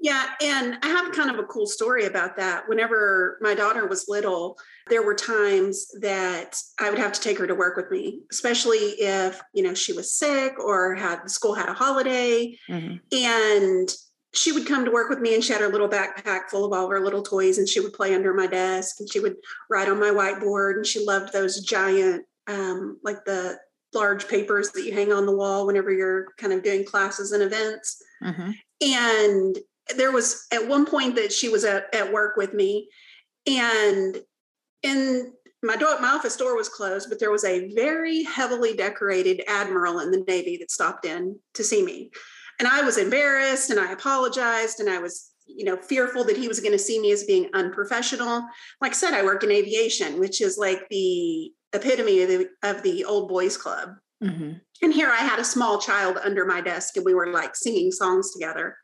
Yeah, 0.06 0.28
and 0.40 0.78
I 0.84 0.88
have 0.90 1.14
kind 1.14 1.32
of 1.32 1.40
a 1.40 1.48
cool 1.48 1.66
story 1.66 2.06
about 2.06 2.38
that. 2.38 2.70
Whenever 2.70 3.40
my 3.42 3.56
daughter 3.56 3.88
was 3.88 4.06
little, 4.08 4.56
there 4.88 5.02
were 5.02 5.16
times 5.16 5.88
that 6.00 6.56
I 6.80 6.92
would 6.92 7.00
have 7.00 7.12
to 7.14 7.22
take 7.22 7.40
her 7.40 7.48
to 7.48 7.56
work 7.56 7.76
with 7.76 7.90
me, 7.90 8.20
especially 8.32 8.78
if, 9.00 9.42
you 9.56 9.64
know, 9.64 9.74
she 9.74 9.94
was 9.94 10.14
sick 10.14 10.60
or 10.64 10.94
had 10.94 11.22
the 11.26 11.30
school 11.30 11.56
had 11.56 11.70
a 11.70 11.74
holiday 11.74 12.56
Mhm. 12.70 13.00
and 13.12 13.96
she 14.32 14.52
would 14.52 14.68
come 14.68 14.86
to 14.86 14.92
work 14.92 15.10
with 15.10 15.18
me 15.22 15.34
and 15.34 15.44
she 15.44 15.54
had 15.54 15.62
her 15.64 15.70
little 15.70 15.90
backpack 15.90 16.52
full 16.52 16.66
of 16.66 16.72
all 16.74 16.86
of 16.86 16.92
her 16.92 17.00
little 17.04 17.24
toys 17.24 17.58
and 17.58 17.68
she 17.68 17.80
would 17.80 17.94
play 17.94 18.14
under 18.14 18.32
my 18.32 18.46
desk 18.46 18.98
and 19.00 19.12
she 19.12 19.20
would 19.20 19.38
write 19.72 19.90
on 19.90 20.00
my 20.00 20.12
whiteboard 20.12 20.76
and 20.76 20.86
she 20.86 21.04
loved 21.04 21.34
those 21.34 21.62
giant 21.62 22.24
um, 22.46 23.00
like 23.04 23.26
the 23.26 23.58
large 23.96 24.28
papers 24.28 24.70
that 24.74 24.84
you 24.84 24.94
hang 24.94 25.12
on 25.12 25.26
the 25.26 25.36
wall 25.36 25.66
whenever 25.66 25.92
you're 25.92 26.28
kind 26.38 26.54
of 26.54 26.62
doing 26.62 26.86
classes 26.86 27.32
and 27.32 27.42
events 27.42 28.00
Mhm. 28.24 28.54
and 28.82 29.58
there 29.98 30.12
was 30.12 30.46
at 30.52 30.68
one 30.68 30.86
point 30.86 31.16
that 31.16 31.32
she 31.32 31.50
was 31.50 31.64
at, 31.64 31.94
at 31.94 32.12
work 32.12 32.38
with 32.38 32.54
me 32.54 32.90
and 33.48 34.18
in 34.84 35.32
my 35.64 35.76
door 35.76 36.00
my 36.00 36.10
office 36.10 36.36
door 36.38 36.56
was 36.56 36.70
closed 36.70 37.10
but 37.10 37.20
there 37.20 37.32
was 37.32 37.44
a 37.44 37.74
very 37.74 38.24
heavily 38.24 38.76
decorated 38.76 39.42
admiral 39.48 40.00
in 40.00 40.12
the 40.12 40.24
navy 40.28 40.58
that 40.58 40.72
stopped 40.72 41.06
in 41.06 41.38
to 41.54 41.64
see 41.64 41.84
me 41.84 42.10
and 42.60 42.68
i 42.68 42.82
was 42.82 42.98
embarrassed 42.98 43.70
and 43.70 43.80
i 43.80 43.92
apologized 43.92 44.80
and 44.80 44.90
i 44.90 44.98
was 45.00 45.32
you 45.46 45.66
know 45.66 45.78
fearful 45.78 46.24
that 46.24 46.38
he 46.38 46.48
was 46.48 46.60
going 46.60 46.72
to 46.72 46.80
see 46.80 47.00
me 47.00 47.12
as 47.12 47.24
being 47.24 47.50
unprofessional 47.54 48.44
like 48.82 48.92
i 48.92 48.96
said 48.96 49.14
i 49.14 49.24
work 49.24 49.44
in 49.44 49.52
aviation 49.52 50.20
which 50.20 50.42
is 50.42 50.58
like 50.58 50.88
the 50.90 51.52
epitome 51.74 52.22
of 52.22 52.30
the, 52.30 52.50
of 52.64 52.82
the 52.84 53.06
old 53.06 53.30
boys 53.30 53.58
club 53.58 53.90
Mhm. 54.24 54.62
and 54.82 54.94
here 54.94 55.10
I 55.10 55.18
had 55.18 55.40
a 55.40 55.44
small 55.44 55.78
child 55.78 56.18
under 56.24 56.46
my 56.46 56.62
desk 56.62 56.96
and 56.96 57.06
we 57.06 57.14
were 57.14 57.34
like 57.34 57.54
singing 57.56 57.92
songs 57.92 58.32
together. 58.32 58.78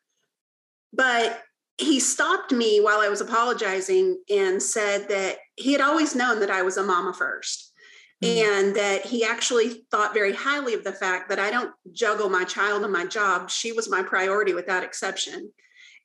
But 0.93 1.41
he 1.77 1.99
stopped 1.99 2.51
me 2.51 2.79
while 2.79 2.99
I 2.99 3.09
was 3.09 3.21
apologizing 3.21 4.21
and 4.29 4.61
said 4.61 5.09
that 5.09 5.37
he 5.55 5.71
had 5.71 5.81
always 5.81 6.15
known 6.15 6.39
that 6.39 6.51
I 6.51 6.61
was 6.61 6.77
a 6.77 6.83
mama 6.83 7.13
1st 7.13 7.71
Mhm. 8.23 8.43
and 8.43 8.75
that 8.75 9.05
he 9.05 9.23
actually 9.23 9.85
thought 9.89 10.13
very 10.13 10.33
highly 10.33 10.73
of 10.75 10.83
the 10.83 10.93
fact 10.93 11.29
that 11.29 11.39
I 11.39 11.49
don't 11.49 11.73
juggle 11.91 12.29
my 12.29 12.43
child 12.43 12.83
and 12.83 12.93
my 12.93 13.05
job. 13.05 13.49
She 13.49 13.71
was 13.71 13.89
my 13.89 14.03
priority 14.03 14.53
without 14.53 14.83
exception. 14.83 15.51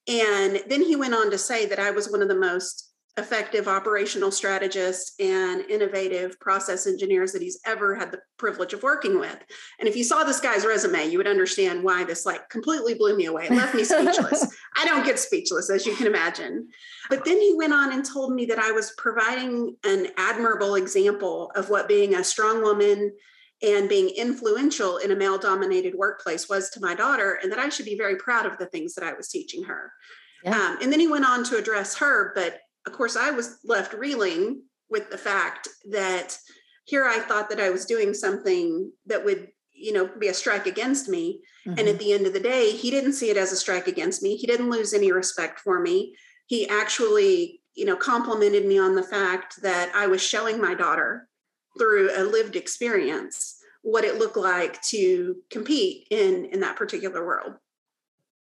And 0.08 0.62
then 0.68 0.82
he 0.82 0.96
went 0.96 1.14
on 1.14 1.30
to 1.30 1.38
say 1.38 1.66
that 1.66 1.78
I 1.78 1.90
was 1.90 2.08
one 2.08 2.22
of 2.22 2.28
the 2.28 2.34
most 2.34 2.90
effective 3.18 3.66
operational 3.66 4.30
strategists 4.30 5.14
and 5.18 5.62
innovative 5.70 6.38
process 6.38 6.86
engineers 6.86 7.32
that 7.32 7.40
he's 7.40 7.58
ever 7.64 7.94
had 7.94 8.12
the 8.12 8.20
privilege 8.36 8.74
of 8.74 8.82
working 8.82 9.18
with. 9.18 9.38
And 9.80 9.88
if 9.88 9.96
you 9.96 10.04
saw 10.04 10.22
this 10.22 10.40
guy's 10.40 10.66
resume, 10.66 11.06
you 11.06 11.16
would 11.16 11.26
understand 11.26 11.82
why 11.82 12.04
this 12.04 12.26
like 12.26 12.48
completely 12.50 12.92
blew 12.92 13.16
me 13.16 13.24
away, 13.24 13.48
left 13.48 13.74
me 13.74 13.84
speechless. 13.84 14.54
I 14.76 14.84
don't 14.84 15.06
get 15.06 15.18
speechless, 15.18 15.70
as 15.70 15.86
you 15.86 15.96
can 15.96 16.06
imagine. 16.06 16.68
But 17.08 17.24
then 17.24 17.40
he 17.40 17.54
went 17.56 17.72
on 17.72 17.92
and 17.92 18.04
told 18.04 18.34
me 18.34 18.44
that 18.46 18.58
I 18.58 18.72
was 18.72 18.92
providing 18.98 19.76
an 19.84 20.08
admirable 20.18 20.74
example 20.74 21.50
of 21.54 21.70
what 21.70 21.88
being 21.88 22.14
a 22.14 22.24
strong 22.24 22.60
woman 22.62 23.12
and 23.62 23.88
being 23.88 24.10
influential 24.10 24.98
in 24.98 25.10
a 25.10 25.16
male 25.16 25.38
dominated 25.38 25.94
workplace 25.94 26.50
was 26.50 26.68
to 26.70 26.80
my 26.80 26.94
daughter, 26.94 27.38
and 27.42 27.50
that 27.50 27.58
I 27.58 27.70
should 27.70 27.86
be 27.86 27.96
very 27.96 28.16
proud 28.16 28.44
of 28.44 28.58
the 28.58 28.66
things 28.66 28.94
that 28.94 29.04
I 29.04 29.14
was 29.14 29.28
teaching 29.28 29.64
her. 29.64 29.90
Yeah. 30.44 30.54
Um, 30.54 30.78
and 30.82 30.92
then 30.92 31.00
he 31.00 31.08
went 31.08 31.24
on 31.24 31.44
to 31.44 31.56
address 31.56 31.96
her, 31.96 32.32
but 32.34 32.60
of 32.86 32.92
course, 32.92 33.16
I 33.16 33.30
was 33.30 33.58
left 33.64 33.92
reeling 33.92 34.62
with 34.88 35.10
the 35.10 35.18
fact 35.18 35.68
that 35.90 36.38
here 36.84 37.04
I 37.04 37.18
thought 37.18 37.50
that 37.50 37.60
I 37.60 37.70
was 37.70 37.84
doing 37.84 38.14
something 38.14 38.92
that 39.06 39.24
would, 39.24 39.48
you 39.72 39.92
know, 39.92 40.08
be 40.18 40.28
a 40.28 40.34
strike 40.34 40.66
against 40.66 41.08
me. 41.08 41.42
And 41.66 41.78
Mhm. 41.78 41.88
at 41.88 41.98
the 41.98 42.12
end 42.12 42.26
of 42.26 42.32
the 42.32 42.40
day, 42.40 42.70
he 42.70 42.90
didn't 42.90 43.14
see 43.14 43.28
it 43.28 43.36
as 43.36 43.50
a 43.50 43.56
strike 43.56 43.88
against 43.88 44.22
me. 44.22 44.36
He 44.36 44.46
didn't 44.46 44.70
lose 44.70 44.94
any 44.94 45.10
respect 45.10 45.58
for 45.60 45.80
me. 45.80 46.16
He 46.46 46.68
actually, 46.68 47.60
you 47.74 47.84
know, 47.84 47.96
complimented 47.96 48.64
me 48.64 48.78
on 48.78 48.94
the 48.94 49.02
fact 49.02 49.60
that 49.62 49.92
I 49.94 50.06
was 50.06 50.22
showing 50.22 50.60
my 50.60 50.74
daughter 50.74 51.28
through 51.76 52.10
a 52.16 52.22
lived 52.22 52.54
experience 52.54 53.60
what 53.82 54.04
it 54.04 54.18
looked 54.18 54.36
like 54.36 54.80
to 54.82 55.42
compete 55.50 56.06
in 56.10 56.46
in 56.46 56.60
that 56.60 56.76
particular 56.76 57.26
world. 57.26 57.54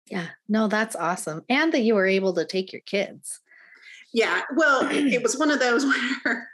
Yeah, 0.07 0.29
no, 0.49 0.67
that's 0.67 0.97
awesome. 0.97 1.45
And 1.49 1.73
that 1.73 1.83
you 1.83 1.95
were 1.95 2.07
able 2.07 2.33
to 2.35 2.45
take 2.45 2.73
your 2.73 2.83
kids. 2.83 3.41
Yeah, 4.13 4.43
well, 4.57 4.89
it 4.91 5.23
was 5.23 5.37
one 5.39 5.51
of 5.51 5.61
those 5.61 5.85
where 6.25 6.49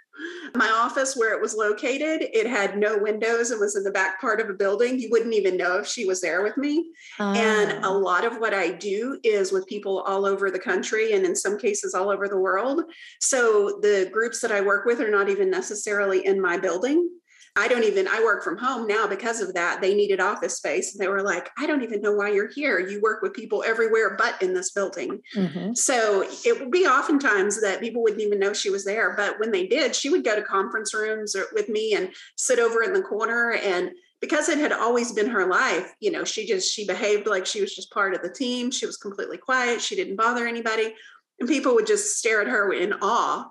my 0.54 0.68
office 0.70 1.14
where 1.14 1.34
it 1.34 1.42
was 1.42 1.54
located, 1.54 2.22
it 2.32 2.46
had 2.46 2.78
no 2.78 2.96
windows 2.98 3.50
and 3.50 3.60
was 3.60 3.76
in 3.76 3.82
the 3.82 3.90
back 3.90 4.18
part 4.20 4.40
of 4.40 4.48
a 4.48 4.54
building. 4.54 4.98
You 4.98 5.08
wouldn't 5.10 5.34
even 5.34 5.56
know 5.58 5.78
if 5.78 5.86
she 5.86 6.06
was 6.06 6.22
there 6.22 6.42
with 6.42 6.56
me. 6.56 6.90
And 7.34 7.72
a 7.84 7.88
Oh, 7.88 7.98
lot 7.98 8.24
of 8.24 8.38
what 8.38 8.54
I 8.54 8.70
do 8.70 9.20
is 9.22 9.52
with 9.52 9.66
people 9.66 10.00
all 10.06 10.24
over 10.24 10.50
the 10.50 10.58
country 10.58 11.12
and 11.12 11.26
in 11.26 11.36
some 11.36 11.58
cases 11.58 11.92
all 11.94 12.08
over 12.08 12.28
the 12.28 12.38
world. 12.38 12.82
So 13.20 13.78
the 13.82 14.08
groups 14.10 14.40
that 14.40 14.50
I 14.52 14.62
work 14.62 14.86
with 14.86 15.00
are 15.00 15.10
not 15.10 15.28
even 15.28 15.50
necessarily 15.50 16.24
in 16.24 16.40
my 16.40 16.56
building. 16.56 17.10
I 17.56 17.68
don't 17.68 17.84
even, 17.84 18.06
I 18.06 18.20
work 18.22 18.44
from 18.44 18.58
home 18.58 18.86
now 18.86 19.06
because 19.06 19.40
of 19.40 19.54
that. 19.54 19.80
They 19.80 19.94
needed 19.94 20.20
office 20.20 20.56
space. 20.56 20.92
And 20.92 21.00
they 21.02 21.08
were 21.08 21.22
like, 21.22 21.50
I 21.58 21.66
don't 21.66 21.82
even 21.82 22.02
know 22.02 22.12
why 22.12 22.30
you're 22.30 22.50
here. 22.50 22.78
You 22.78 23.00
work 23.00 23.22
with 23.22 23.32
people 23.32 23.64
everywhere 23.66 24.14
but 24.16 24.40
in 24.42 24.52
this 24.52 24.72
building. 24.72 25.22
mhm. 25.34 25.76
So 25.76 26.24
it 26.44 26.60
would 26.60 26.70
be 26.70 26.86
oftentimes 26.86 27.60
that 27.62 27.80
people 27.80 28.02
wouldn't 28.02 28.20
even 28.20 28.38
know 28.38 28.52
she 28.52 28.70
was 28.70 28.84
there. 28.84 29.14
But 29.16 29.40
when 29.40 29.50
they 29.50 29.66
did, 29.66 29.96
she 29.96 30.10
would 30.10 30.24
go 30.24 30.36
to 30.36 30.42
conference 30.42 30.92
rooms 30.92 31.34
or, 31.34 31.46
with 31.54 31.68
me 31.68 31.94
and 31.94 32.10
sit 32.36 32.58
over 32.58 32.82
in 32.82 32.92
the 32.92 33.02
corner. 33.02 33.52
And 33.52 33.90
because 34.20 34.48
it 34.48 34.58
had 34.58 34.72
always 34.72 35.12
been 35.12 35.28
her 35.28 35.46
life, 35.46 35.94
you 36.00 36.10
know, 36.10 36.24
she 36.24 36.46
just, 36.46 36.72
she 36.72 36.86
behaved 36.86 37.26
like 37.26 37.46
she 37.46 37.60
was 37.60 37.74
just 37.74 37.90
part 37.90 38.14
of 38.14 38.22
the 38.22 38.30
team. 38.30 38.70
She 38.70 38.86
was 38.86 38.96
completely 38.96 39.38
quiet. 39.38 39.80
She 39.80 39.96
didn't 39.96 40.16
bother 40.16 40.46
anybody. 40.46 40.94
And 41.40 41.48
people 41.48 41.74
would 41.74 41.86
just 41.86 42.16
stare 42.16 42.40
at 42.40 42.48
her 42.48 42.72
in 42.72 42.94
awe 43.00 43.46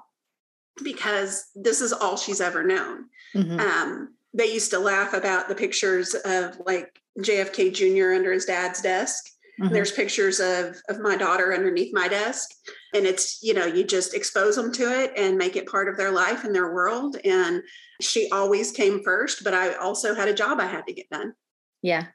because 0.84 1.46
this 1.56 1.82
is 1.82 1.94
all 1.94 2.18
she's 2.18 2.42
ever 2.42 2.64
known. 2.64 3.06
Mhm. 3.34 3.60
Um, 3.60 4.16
they 4.34 4.52
used 4.52 4.72
to 4.72 4.80
laugh 4.80 5.14
about 5.14 5.48
the 5.48 5.56
pictures 5.56 6.14
of 6.14 6.60
like 6.66 7.00
JFK 7.20 7.72
Jr. 7.72 8.14
under 8.14 8.34
his 8.34 8.46
dad's 8.46 8.82
desk. 8.82 9.24
And 9.58 9.74
there's 9.74 9.92
pictures 9.94 10.42
of 10.42 10.76
of 10.90 11.00
my 11.00 11.16
daughter 11.16 11.54
underneath 11.54 11.94
my 11.94 12.10
desk. 12.10 12.50
And 12.94 13.06
it's, 13.06 13.42
you 13.42 13.54
know, 13.54 13.66
you 13.66 13.86
just 13.86 14.14
expose 14.14 14.58
them 14.58 14.74
to 14.74 15.04
it 15.04 15.14
and 15.16 15.38
make 15.38 15.56
it 15.56 15.66
part 15.66 15.88
of 15.88 15.96
their 15.96 16.12
life 16.12 16.44
and 16.44 16.54
their 16.54 16.74
world. 16.74 17.16
And 17.24 17.64
she 18.02 18.30
always 18.32 18.74
came 18.74 19.02
first, 19.02 19.46
but 19.46 19.54
I 19.54 19.76
also 19.76 20.14
had 20.14 20.28
a 20.28 20.34
job 20.34 20.60
I 20.60 20.66
had 20.66 20.86
to 20.88 20.94
get 20.94 21.10
done. 21.10 21.34
Yeah. 21.82 22.08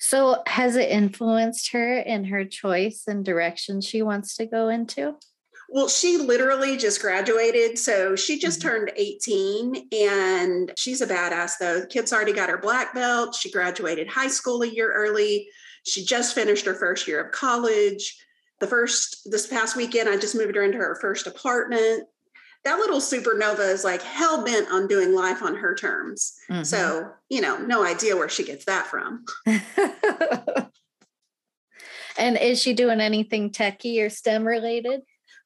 So 0.00 0.42
has 0.46 0.74
it 0.76 0.90
influenced 0.90 1.72
her 1.72 1.98
in 1.98 2.24
her 2.24 2.44
choice 2.44 3.04
and 3.06 3.24
direction 3.24 3.80
she 3.80 4.02
wants 4.02 4.36
to 4.36 4.46
go 4.46 4.68
into? 4.68 5.14
Well, 5.68 5.88
she 5.88 6.18
literally 6.18 6.76
just 6.76 7.00
graduated. 7.00 7.78
So 7.78 8.14
she 8.16 8.38
just 8.38 8.60
Mhm. 8.60 8.62
turned 8.62 8.92
18 8.96 9.88
and 9.92 10.72
she's 10.76 11.00
a 11.00 11.06
badass 11.06 11.58
though. 11.58 11.80
The 11.80 11.86
kid's 11.86 12.12
already 12.12 12.32
got 12.32 12.50
her 12.50 12.58
black 12.58 12.94
belt. 12.94 13.34
She 13.34 13.50
graduated 13.50 14.08
high 14.08 14.28
school 14.28 14.62
a 14.62 14.66
year 14.66 14.92
early. 14.92 15.48
She 15.86 16.04
just 16.04 16.34
finished 16.34 16.66
her 16.66 16.74
first 16.74 17.08
year 17.08 17.20
of 17.24 17.32
college. 17.32 18.16
The 18.60 18.66
first, 18.66 19.30
this 19.30 19.46
past 19.46 19.74
weekend, 19.76 20.08
I 20.08 20.16
just 20.16 20.34
moved 20.34 20.54
her 20.54 20.62
into 20.62 20.78
her 20.78 20.98
first 21.00 21.26
apartment. 21.26 22.08
That 22.64 22.78
little 22.78 23.00
supernova 23.00 23.68
is 23.70 23.84
like 23.84 24.00
hell 24.00 24.42
bent 24.44 24.70
on 24.70 24.86
doing 24.86 25.12
life 25.14 25.42
on 25.42 25.56
her 25.56 25.74
terms. 25.74 26.34
Mhm. 26.50 26.64
So, 26.64 27.10
you 27.28 27.40
know, 27.42 27.58
no 27.58 27.84
idea 27.84 28.16
where 28.16 28.28
she 28.30 28.42
gets 28.44 28.64
that 28.66 28.86
from. 28.86 29.24
and 32.16 32.38
is 32.38 32.62
she 32.62 32.72
doing 32.72 33.00
anything 33.00 33.50
techie 33.50 34.00
or 34.04 34.08
STEM 34.08 34.46
related? 34.46 35.02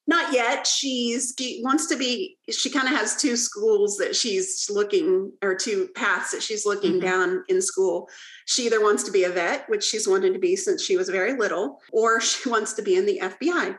Not 0.09 0.33
yet. 0.33 0.65
She's 0.65 1.35
she 1.37 1.61
wants 1.63 1.85
to 1.85 1.95
be. 1.95 2.35
She 2.49 2.71
kind 2.71 2.87
of 2.87 2.95
has 2.95 3.15
two 3.15 3.37
schools 3.37 3.95
that 3.97 4.15
she's 4.15 4.67
looking, 4.67 5.31
or 5.43 5.53
two 5.53 5.89
paths 5.95 6.31
that 6.31 6.41
she's 6.41 6.65
looking 6.65 6.93
Mhm. 6.93 7.01
down 7.01 7.43
in 7.47 7.61
school. 7.61 8.09
She 8.47 8.65
either 8.65 8.81
wants 8.81 9.03
to 9.03 9.11
be 9.11 9.23
a 9.25 9.29
vet, 9.29 9.69
which 9.69 9.83
she's 9.83 10.07
wanted 10.07 10.33
to 10.33 10.39
be 10.39 10.55
since 10.55 10.81
she 10.83 10.97
was 10.97 11.09
very 11.09 11.33
little, 11.37 11.79
or 11.91 12.19
she 12.21 12.49
wants 12.49 12.73
to 12.73 12.81
be 12.81 12.95
in 12.95 13.05
the 13.05 13.19
FBI. 13.21 13.77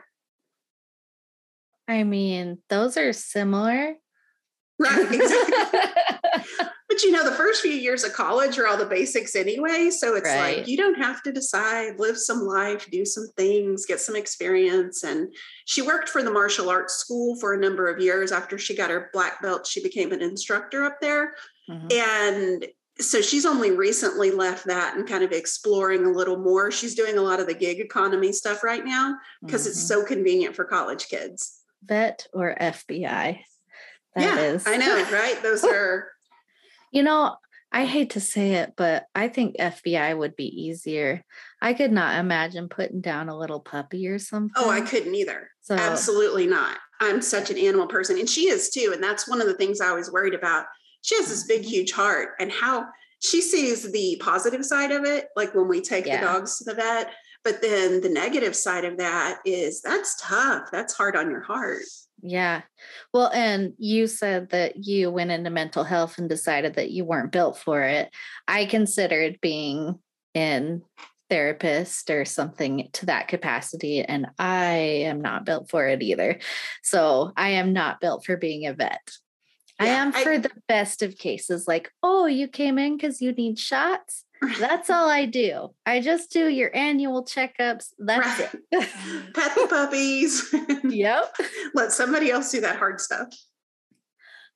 I 1.89 2.03
mean, 2.05 2.59
those 2.69 2.95
are 2.95 3.11
similar. 3.11 3.95
Right. 4.79 5.11
Exactly. 5.11 5.79
but 7.01 7.07
you 7.07 7.11
know, 7.11 7.23
the 7.29 7.35
first 7.35 7.61
few 7.61 7.71
years 7.71 8.03
of 8.03 8.13
college 8.13 8.57
are 8.57 8.67
all 8.67 8.77
the 8.77 8.85
basics 8.85 9.35
anyway. 9.35 9.89
So 9.89 10.15
it's 10.15 10.27
Right. 10.27 10.57
like 10.59 10.67
you 10.67 10.77
don't 10.77 10.95
have 10.95 11.21
to 11.23 11.31
decide, 11.31 11.99
live 11.99 12.17
some 12.17 12.41
life, 12.41 12.89
do 12.91 13.05
some 13.05 13.27
things, 13.37 13.85
get 13.85 13.99
some 13.99 14.15
experience. 14.15 15.03
And 15.03 15.33
she 15.65 15.81
worked 15.81 16.09
for 16.09 16.23
the 16.23 16.31
martial 16.31 16.69
arts 16.69 16.95
school 16.95 17.35
for 17.39 17.53
a 17.53 17.59
number 17.59 17.87
of 17.89 17.99
years. 17.99 18.31
After 18.31 18.57
she 18.57 18.75
got 18.75 18.89
her 18.89 19.09
black 19.13 19.41
belt, 19.41 19.67
she 19.67 19.81
became 19.81 20.11
an 20.11 20.21
instructor 20.21 20.83
up 20.83 20.99
there. 21.01 21.35
Mhm. 21.69 21.93
And 21.93 22.67
so 22.99 23.21
she's 23.21 23.45
only 23.45 23.71
recently 23.71 24.29
left 24.31 24.65
that 24.65 24.95
and 24.95 25.07
kind 25.07 25.23
of 25.23 25.31
exploring 25.31 26.05
a 26.05 26.11
little 26.11 26.37
more. 26.37 26.69
She's 26.71 26.93
doing 26.93 27.17
a 27.17 27.21
lot 27.21 27.39
of 27.39 27.47
the 27.47 27.53
gig 27.53 27.79
economy 27.79 28.31
stuff 28.31 28.63
right 28.63 28.85
now 28.85 29.15
because 29.43 29.65
it's 29.65 29.81
Mhm. 29.83 29.87
so 29.87 30.03
convenient 30.03 30.55
for 30.55 30.65
college 30.65 31.07
kids. 31.07 31.57
vet 31.83 32.27
or 32.31 32.55
FBI. 32.61 33.43
That 34.15 34.21
yeah, 34.21 34.39
is. 34.53 34.67
I 34.67 34.77
know, 34.77 35.03
right? 35.11 35.41
Those 35.41 35.63
are 35.63 36.11
You 36.91 37.03
know, 37.03 37.35
I 37.71 37.85
hate 37.85 38.11
to 38.11 38.19
say 38.19 38.55
it, 38.55 38.73
but 38.75 39.05
I 39.15 39.29
think 39.29 39.55
FBI 39.57 40.17
would 40.17 40.35
be 40.35 40.45
easier. 40.63 41.23
I 41.61 41.73
could 41.73 41.91
not 41.91 42.19
imagine 42.19 42.67
putting 42.67 42.99
down 43.01 43.29
a 43.29 43.37
little 43.37 43.61
puppy 43.61 44.07
or 44.09 44.19
something. 44.19 44.51
oh, 44.57 44.69
I 44.69 44.81
couldn't 44.81 45.15
either. 45.15 45.49
so 45.61 45.75
Absolutely 45.75 46.47
not. 46.47 46.77
I'm 46.99 47.21
such 47.21 47.49
an 47.49 47.57
animal 47.57 47.87
person, 47.87 48.19
and 48.19 48.29
she 48.29 48.47
is 48.49 48.69
too. 48.69 48.91
And 48.93 49.01
that's 49.01 49.27
one 49.27 49.41
of 49.41 49.47
the 49.47 49.53
things 49.55 49.79
I 49.81 49.93
was 49.93 50.11
worried 50.11 50.33
about. 50.33 50.65
She 51.01 51.15
has 51.15 51.27
this 51.29 51.45
big, 51.45 51.63
huge 51.63 51.91
heart, 51.93 52.29
and 52.39 52.51
how 52.51 52.85
she 53.23 53.41
sees 53.41 53.89
the 53.91 54.17
positive 54.19 54.65
side 54.65 54.91
of 54.91 55.05
it, 55.05 55.27
like 55.35 55.55
when 55.55 55.67
we 55.67 55.79
take 55.81 56.05
Yeah. 56.05 56.19
the 56.19 56.25
dogs 56.27 56.57
to 56.57 56.63
the 56.65 56.73
vet. 56.75 57.11
But 57.43 57.61
then 57.61 58.01
the 58.01 58.09
negative 58.09 58.55
side 58.55 58.85
of 58.85 58.97
that 58.97 59.39
is 59.45 59.81
that's 59.81 60.15
tough. 60.21 60.69
That's 60.71 60.93
hard 60.93 61.15
on 61.15 61.31
your 61.31 61.41
heart. 61.41 61.83
Yeah. 62.21 62.61
Well, 63.13 63.31
and 63.33 63.73
you 63.79 64.05
said 64.05 64.49
that 64.51 64.85
you 64.85 65.09
went 65.09 65.31
into 65.31 65.49
mental 65.49 65.83
health 65.83 66.19
and 66.19 66.29
decided 66.29 66.75
that 66.75 66.91
you 66.91 67.03
weren't 67.03 67.31
built 67.31 67.57
for 67.57 67.81
it. 67.81 68.09
I 68.47 68.65
considered 68.65 69.39
being 69.41 69.97
in 70.35 70.83
therapist 71.31 72.09
or 72.11 72.25
something 72.25 72.89
to 72.93 73.05
that 73.07 73.27
capacity, 73.27 74.01
and 74.03 74.27
I 74.37 74.73
am 75.07 75.21
not 75.21 75.45
built 75.45 75.69
for 75.69 75.87
it 75.87 76.03
either. 76.03 76.39
So 76.83 77.31
I 77.35 77.51
am 77.51 77.73
not 77.73 78.01
built 78.01 78.25
for 78.25 78.37
being 78.37 78.67
a 78.67 78.73
vet. 78.73 79.09
I 79.79 79.85
Yeah, 79.87 80.01
am 80.03 80.11
I- 80.13 80.23
for 80.23 80.37
the 80.37 80.51
best 80.67 81.01
of 81.01 81.17
cases, 81.17 81.67
like, 81.67 81.89
oh, 82.03 82.27
you 82.27 82.47
came 82.47 82.77
in 82.77 82.97
because 82.97 83.19
you 83.21 83.31
need 83.31 83.57
shots. 83.57 84.25
That's 84.59 84.89
all 84.89 85.07
I 85.09 85.25
do. 85.25 85.69
I 85.85 86.01
just 86.01 86.31
do 86.31 86.47
your 86.47 86.75
annual 86.75 87.23
checkups. 87.25 87.89
That's 87.99 88.39
Right. 88.39 88.49
it. 88.71 89.33
Pet 89.33 89.55
the 89.55 89.67
puppies. 89.69 90.53
yep. 90.83 91.35
Let 91.73 91.91
somebody 91.91 92.31
else 92.31 92.51
do 92.51 92.61
that 92.61 92.77
hard 92.77 92.99
stuff. 92.99 93.27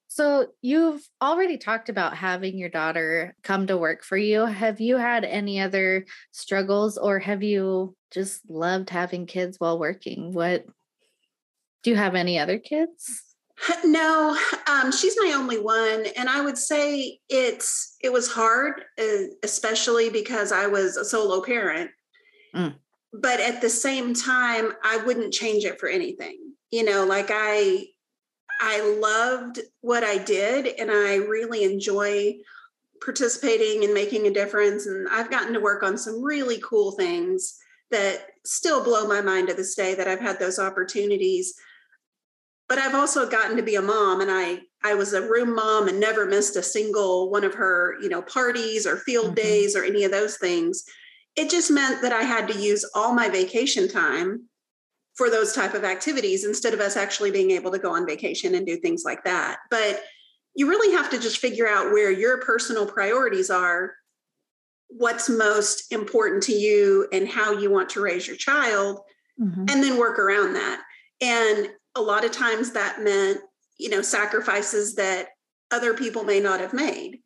So 0.07 0.47
you've 0.61 1.05
already 1.21 1.57
talked 1.57 1.89
about 1.89 2.15
having 2.15 2.57
your 2.57 2.69
daughter 2.69 3.35
come 3.43 3.67
to 3.67 3.77
work 3.77 4.03
for 4.03 4.15
you. 4.17 4.45
Have 4.45 4.79
you 4.79 4.97
had 4.97 5.25
any 5.25 5.59
other 5.59 6.05
struggles 6.31 6.97
or 6.97 7.19
have 7.19 7.43
you 7.43 7.95
just 8.11 8.49
loved 8.49 8.89
having 8.89 9.25
kids 9.25 9.59
while 9.59 9.77
working? 9.77 10.31
What 10.31 10.65
do 11.83 11.89
you 11.89 11.95
have 11.97 12.15
any 12.15 12.39
other 12.39 12.57
kids? 12.59 13.21
No, 13.85 14.37
um, 14.67 14.91
she's 14.91 15.15
my 15.17 15.33
only 15.35 15.59
one, 15.59 16.05
and 16.17 16.29
I 16.29 16.41
would 16.41 16.57
say 16.57 17.19
it's 17.29 17.95
it 18.01 18.11
was 18.11 18.31
hard, 18.31 18.83
uh, 18.99 19.27
especially 19.43 20.09
because 20.09 20.51
I 20.51 20.67
was 20.67 20.97
a 20.97 21.05
solo 21.05 21.41
parent. 21.41 21.91
Mm. 22.53 22.75
But 23.13 23.39
at 23.39 23.61
the 23.61 23.69
same 23.69 24.13
time, 24.13 24.73
I 24.83 24.97
wouldn't 24.97 25.33
change 25.33 25.63
it 25.63 25.79
for 25.79 25.87
anything. 25.87 26.39
You 26.71 26.83
know, 26.83 27.05
like 27.05 27.29
I 27.31 27.85
I 28.59 28.81
loved 28.99 29.59
what 29.81 30.03
I 30.03 30.17
did, 30.17 30.67
and 30.79 30.91
I 30.91 31.15
really 31.15 31.63
enjoy 31.63 32.35
participating 33.03 33.83
and 33.83 33.93
making 33.93 34.27
a 34.27 34.33
difference. 34.33 34.85
And 34.87 35.07
I've 35.09 35.29
gotten 35.29 35.53
to 35.53 35.59
work 35.59 35.83
on 35.83 35.97
some 35.97 36.23
really 36.23 36.59
cool 36.61 36.91
things 36.91 37.57
that 37.91 38.25
still 38.45 38.83
blow 38.83 39.07
my 39.07 39.21
mind 39.21 39.47
to 39.47 39.53
this 39.53 39.75
day 39.75 39.93
that 39.95 40.07
I've 40.07 40.19
had 40.19 40.39
those 40.39 40.59
opportunities 40.59 41.55
but 42.67 42.78
I've 42.78 42.95
also 42.95 43.30
gotten 43.30 43.58
to 43.58 43.63
be 43.63 43.75
a 43.75 43.82
mom 43.82 44.21
and 44.21 44.32
I 44.32 44.62
I 44.84 44.93
was 44.93 45.13
a 45.13 45.28
room 45.28 45.56
mom 45.56 45.88
and 45.88 45.99
never 45.99 46.25
missed 46.25 46.56
a 46.56 46.63
single 46.63 47.32
one 47.32 47.43
of 47.43 47.56
her, 47.56 47.95
you 48.01 48.10
know, 48.10 48.21
parties 48.21 48.86
or 48.86 48.97
field 48.97 49.32
Mhm. 49.32 49.36
days 49.36 49.75
or 49.75 49.84
any 49.84 50.04
of 50.04 50.12
those 50.12 50.38
things. 50.38 50.84
It 51.36 51.49
just 51.49 51.71
meant 51.71 52.01
that 52.04 52.13
I 52.13 52.21
had 52.21 52.47
to 52.49 52.58
use 52.60 52.86
all 52.93 53.13
my 53.13 53.28
vacation 53.30 53.88
time 53.88 54.47
for 55.15 55.30
those 55.30 55.54
type 55.54 55.73
of 55.73 55.84
activities 55.84 56.45
instead 56.45 56.73
of 56.73 56.80
us 56.80 56.95
actually 56.97 57.32
being 57.32 57.51
able 57.51 57.71
to 57.71 57.80
go 57.80 57.91
on 57.91 58.06
vacation 58.06 58.54
and 58.54 58.65
do 58.65 58.78
things 58.78 59.04
like 59.04 59.23
that. 59.23 59.60
But 59.71 60.04
you 60.56 60.67
really 60.69 60.95
have 60.95 61.10
to 61.10 61.17
just 61.19 61.39
figure 61.39 61.67
out 61.67 61.91
where 61.91 62.12
your 62.12 62.38
personal 62.41 62.86
priorities 62.86 63.49
are, 63.49 63.95
what's 64.88 65.30
most 65.30 65.91
important 65.91 66.43
to 66.43 66.54
you 66.54 67.08
and 67.12 67.28
how 67.28 67.54
you 67.54 67.71
want 67.71 67.89
to 67.89 68.01
raise 68.01 68.28
your 68.28 68.38
child 68.38 68.99
Mhm. 69.41 69.69
and 69.71 69.84
then 69.84 69.97
work 69.97 70.19
around 70.19 70.54
that. 70.54 70.82
And 71.21 71.71
a 71.95 72.01
lot 72.01 72.25
of 72.25 72.31
times 72.31 72.71
that 72.71 73.01
meant, 73.01 73.39
you 73.77 73.89
know, 73.89 74.01
sacrifices 74.01 74.95
that 74.95 75.27
other 75.71 75.93
people 75.93 76.23
may 76.23 76.39
not 76.39 76.60
have 76.60 76.73
made. 76.73 77.19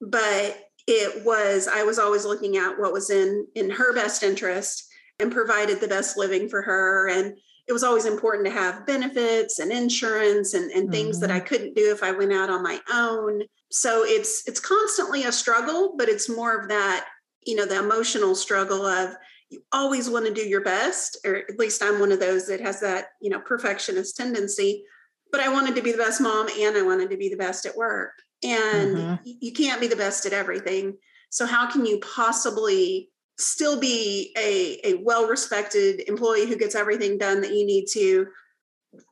But 0.00 0.58
it 0.86 1.24
was, 1.24 1.68
I 1.68 1.84
was 1.84 1.98
always 1.98 2.24
looking 2.24 2.56
at 2.56 2.78
what 2.78 2.92
was 2.92 3.10
in 3.10 3.46
in 3.54 3.70
her 3.70 3.94
best 3.94 4.22
interest 4.22 4.88
and 5.18 5.30
provided 5.30 5.80
the 5.80 5.88
best 5.88 6.16
living 6.16 6.48
for 6.48 6.62
her. 6.62 7.08
And 7.08 7.36
it 7.68 7.72
was 7.72 7.84
always 7.84 8.06
important 8.06 8.46
to 8.46 8.52
have 8.52 8.86
benefits 8.86 9.60
and 9.60 9.70
insurance 9.70 10.54
and, 10.54 10.70
and 10.72 10.90
things 10.90 11.20
that 11.20 11.30
mm-hmm. 11.30 11.36
I 11.36 11.40
couldn't 11.40 11.76
do 11.76 11.92
if 11.92 12.02
I 12.02 12.10
went 12.10 12.32
out 12.32 12.50
on 12.50 12.62
my 12.62 12.80
own. 12.92 13.42
So 13.70 14.04
it's 14.04 14.46
it's 14.48 14.60
constantly 14.60 15.24
a 15.24 15.32
struggle, 15.32 15.94
but 15.96 16.08
it's 16.08 16.28
more 16.28 16.58
of 16.58 16.68
that, 16.68 17.06
you 17.46 17.54
know, 17.54 17.64
the 17.64 17.78
emotional 17.78 18.34
struggle 18.34 18.84
of 18.84 19.14
you 19.52 19.62
always 19.72 20.08
want 20.08 20.26
to 20.26 20.32
do 20.32 20.40
your 20.48 20.62
best 20.62 21.18
or 21.26 21.36
at 21.36 21.58
least 21.58 21.82
i'm 21.82 22.00
one 22.00 22.10
of 22.10 22.20
those 22.20 22.46
that 22.46 22.60
has 22.60 22.80
that 22.80 23.08
you 23.20 23.30
know 23.30 23.40
perfectionist 23.40 24.16
tendency. 24.16 24.84
But 25.30 25.40
i 25.40 25.48
wanted 25.48 25.76
to 25.76 25.82
be 25.82 25.92
the 25.92 25.98
best 25.98 26.20
mom 26.20 26.48
and 26.58 26.76
i 26.76 26.82
wanted 26.82 27.10
to 27.10 27.16
be 27.16 27.28
the 27.28 27.36
best 27.36 27.66
at 27.66 27.76
work. 27.76 28.12
And 28.42 28.96
Mhm. 28.96 29.20
you 29.24 29.52
can't 29.52 29.80
be 29.80 29.86
the 29.86 29.96
best 29.96 30.26
at 30.26 30.32
everything. 30.32 30.98
So 31.30 31.46
how 31.46 31.70
can 31.70 31.86
you 31.86 31.98
possibly 32.00 33.10
still 33.38 33.78
be 33.78 34.32
a, 34.36 34.80
a 34.84 34.94
well 35.02 35.26
respected 35.26 36.02
employee 36.08 36.46
who 36.46 36.56
gets 36.56 36.74
everything 36.74 37.18
done 37.18 37.40
that 37.42 37.54
you 37.54 37.64
need 37.64 37.86
to 37.92 38.26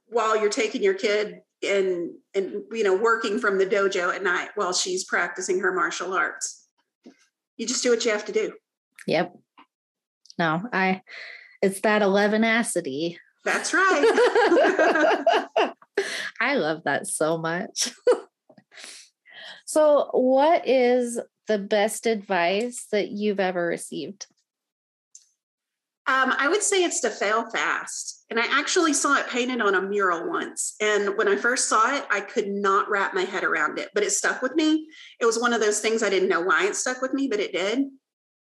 while 0.06 0.36
you're 0.36 0.50
taking 0.50 0.82
your 0.82 0.94
kid 0.94 1.40
and 1.62 2.10
and 2.34 2.62
you 2.72 2.84
know 2.84 2.96
working 2.96 3.38
from 3.38 3.58
the 3.58 3.66
dojo 3.66 4.14
at 4.14 4.22
night 4.22 4.50
while 4.54 4.72
she's 4.72 5.04
practicing 5.04 5.60
her 5.60 5.72
martial 5.72 6.12
arts? 6.12 6.66
You 7.56 7.66
just 7.66 7.82
do 7.82 7.90
what 7.90 8.04
you 8.04 8.10
have 8.10 8.24
to 8.26 8.32
do. 8.32 8.52
Yep. 9.06 9.36
No, 10.40 10.62
I 10.72 11.02
it's 11.60 11.82
that 11.82 12.00
11 12.00 12.44
acity. 12.44 13.18
that's 13.44 13.74
right 13.74 14.04
I 16.40 16.54
love 16.54 16.84
that 16.84 17.06
so 17.06 17.36
much. 17.36 17.90
so, 19.66 20.08
what 20.12 20.66
is 20.66 21.20
the 21.46 21.58
best 21.58 22.06
advice 22.06 22.86
that 22.90 23.10
you've 23.10 23.38
ever 23.38 23.66
received? 23.66 24.26
Um, 26.06 26.32
I 26.38 26.48
would 26.48 26.62
say 26.62 26.82
it's 26.84 27.00
to 27.00 27.10
fail 27.10 27.50
fast. 27.50 28.24
And 28.30 28.40
I 28.40 28.46
actually 28.58 28.94
saw 28.94 29.18
it 29.18 29.28
painted 29.28 29.60
on 29.60 29.74
a 29.74 29.82
mural 29.82 30.26
once. 30.26 30.74
And 30.80 31.18
when 31.18 31.28
I 31.28 31.36
first 31.36 31.68
saw 31.68 31.94
it, 31.94 32.06
I 32.10 32.22
could 32.22 32.48
not 32.48 32.88
wrap 32.88 33.12
my 33.12 33.24
head 33.24 33.44
around 33.44 33.78
it, 33.78 33.90
but 33.92 34.02
it 34.04 34.12
stuck 34.12 34.40
with 34.40 34.54
me. 34.54 34.88
It 35.20 35.26
was 35.26 35.38
one 35.38 35.52
of 35.52 35.60
those 35.60 35.80
things 35.80 36.02
I 36.02 36.08
didn't 36.08 36.30
know 36.30 36.40
why 36.40 36.66
it 36.66 36.76
stuck 36.76 37.02
with 37.02 37.12
me, 37.12 37.28
but 37.28 37.40
it 37.40 37.52
did. 37.52 37.84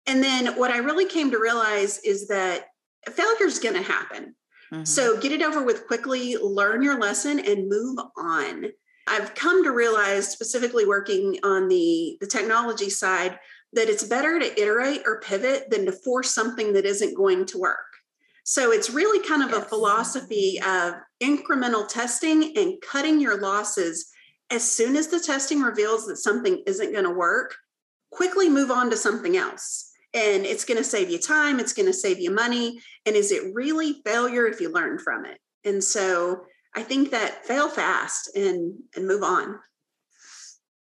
And 0.08 0.24
then 0.24 0.58
what 0.58 0.72
I 0.72 0.78
really 0.78 1.06
came 1.06 1.32
to 1.32 1.40
realize 1.40 2.00
is 2.00 2.28
that 2.28 2.66
failure 3.10 3.46
is 3.46 3.60
going 3.60 3.76
to 3.76 3.82
happen. 3.82 4.36
Mm-hmm. 4.74 4.84
So 4.86 5.20
get 5.20 5.32
it 5.32 5.42
over 5.42 5.64
with 5.64 5.88
quickly, 5.88 6.38
learn 6.38 6.82
your 6.82 7.00
lesson, 7.00 7.40
and 7.40 7.70
move 7.70 8.00
on. 8.18 8.66
I've 9.08 9.36
come 9.36 9.64
to 9.64 9.72
realize, 9.72 10.30
specifically 10.30 10.86
working 10.86 11.38
on 11.44 11.68
the, 11.68 12.18
the 12.22 12.28
technology 12.28 12.90
side, 12.90 13.38
that 13.74 13.90
it's 13.90 14.04
better 14.04 14.40
to 14.40 14.62
iterate 14.62 15.02
or 15.06 15.22
pivot 15.22 15.70
than 15.70 15.86
to 15.86 15.92
force 15.92 16.34
something 16.34 16.74
that 16.74 16.86
isn't 16.86 17.18
going 17.18 17.46
to 17.48 17.58
work. 17.58 17.78
So 18.44 18.72
it's 18.72 18.90
really 18.90 19.26
kind 19.26 19.44
of 19.44 19.52
yes. 19.52 19.64
a 19.64 19.70
philosophy 19.70 20.60
of 20.66 20.96
incremental 21.22 21.88
testing 21.88 22.58
and 22.58 22.76
cutting 22.82 23.20
your 23.20 23.40
losses 23.40 24.12
as 24.50 24.70
soon 24.70 24.96
as 24.96 25.08
the 25.08 25.20
testing 25.20 25.62
reveals 25.62 26.06
that 26.08 26.18
something 26.18 26.62
isn't 26.66 26.92
going 26.92 27.06
to 27.06 27.12
work, 27.12 27.56
quickly 28.12 28.50
move 28.50 28.72
on 28.72 28.90
to 28.90 28.98
something 28.98 29.38
else. 29.38 29.91
And 30.14 30.46
it's 30.46 30.66
going 30.66 30.78
to 30.78 30.84
save 30.84 31.10
you 31.10 31.20
time, 31.20 31.60
it's 31.60 31.74
going 31.74 31.86
to 31.86 31.94
save 31.94 32.20
you 32.20 32.32
money. 32.32 32.82
And 33.06 33.16
is 33.16 33.32
it 33.32 33.54
really 33.54 34.02
failure 34.06 34.46
if 34.46 34.60
you 34.60 34.72
learn 34.72 35.00
from 35.00 35.26
it? 35.26 35.40
And 35.64 35.84
so 35.84 36.42
I 36.76 36.84
think 36.84 37.12
that 37.12 37.46
fail 37.46 37.70
fast 37.70 38.36
and 38.36 38.74
and 38.96 39.08
move 39.08 39.24
on. 39.24 39.60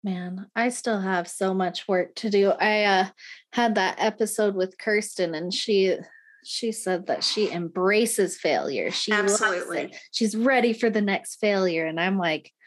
Man, 0.03 0.47
I 0.55 0.69
still 0.69 1.01
have 1.01 1.29
so 1.29 1.55
much 1.55 1.89
work 1.89 2.15
to 2.17 2.31
do. 2.31 2.51
I 2.51 2.85
uh, 2.85 3.07
had 3.53 3.77
that 3.77 3.97
episode 3.99 4.55
with 4.55 4.79
Kirsten, 4.79 5.35
and 5.35 5.53
she 5.53 5.97
she 6.45 6.73
said 6.73 7.07
that 7.07 7.25
she 7.25 7.51
embraces 7.51 8.39
failure. 8.39 8.91
She 8.91 9.13
absolutely 9.13 9.95
she's 10.13 10.37
ready 10.37 10.75
for 10.75 10.91
the 10.91 11.01
next 11.01 11.37
failure, 11.37 11.87
and 11.87 11.99
I'm 11.99 12.19
like, 12.19 12.53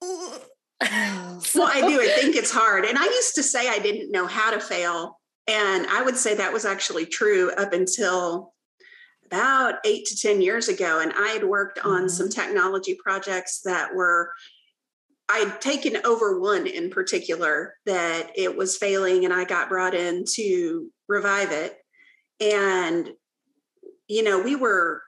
well, 0.02 0.40
I 0.82 1.82
do. 1.86 2.00
I 2.00 2.12
think 2.20 2.36
it's 2.36 2.52
hard, 2.52 2.84
and 2.84 2.98
I 2.98 3.04
used 3.04 3.34
to 3.36 3.42
say 3.42 3.68
I 3.68 3.78
didn't 3.78 4.12
know 4.12 4.26
how 4.26 4.50
to 4.50 4.60
fail, 4.60 5.18
and 5.50 5.86
I 5.88 6.02
would 6.02 6.16
say 6.16 6.34
that 6.34 6.52
was 6.52 6.64
actually 6.64 7.06
true 7.06 7.50
up 7.52 7.72
until 7.72 8.54
about 9.26 9.74
eight 9.84 10.06
to 10.06 10.16
ten 10.16 10.40
years 10.40 10.68
ago, 10.68 11.00
and 11.00 11.12
I 11.16 11.30
had 11.30 11.44
worked 11.44 11.80
on 11.80 12.02
mm-hmm. 12.02 12.08
some 12.08 12.28
technology 12.28 12.96
projects 13.02 13.60
that 13.64 13.94
were 13.94 14.32
I'd 15.28 15.60
taken 15.60 15.98
over 16.04 16.40
one 16.40 16.66
in 16.66 16.90
particular 16.90 17.74
that 17.86 18.30
it 18.34 18.56
was 18.56 18.76
failing, 18.76 19.24
and 19.24 19.34
I 19.34 19.44
got 19.44 19.68
brought 19.68 19.94
in 19.94 20.24
to 20.34 20.90
revive 21.08 21.52
it. 21.52 21.76
And, 22.40 23.10
you 24.08 24.24
know, 24.24 24.40
we 24.42 24.56
were 24.56 25.02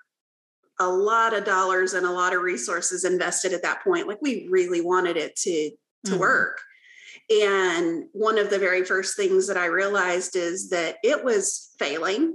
a 0.78 0.88
lot 0.88 1.34
of 1.34 1.44
dollars 1.44 1.94
and 1.94 2.06
a 2.06 2.10
lot 2.10 2.34
of 2.34 2.42
resources 2.42 3.04
invested 3.04 3.52
at 3.52 3.62
that 3.62 3.82
point. 3.82 4.06
Like 4.06 4.22
we 4.22 4.48
really 4.50 4.80
wanted 4.80 5.16
it 5.16 5.36
to 5.36 5.70
to 6.04 6.10
mm-hmm. 6.12 6.20
work. 6.20 6.60
And 7.40 8.04
one 8.12 8.38
of 8.38 8.50
the 8.50 8.58
very 8.58 8.84
first 8.84 9.16
things 9.16 9.46
that 9.46 9.56
I 9.56 9.66
realized 9.66 10.36
is 10.36 10.70
that 10.70 10.96
it 11.02 11.24
was 11.24 11.70
failing. 11.78 12.34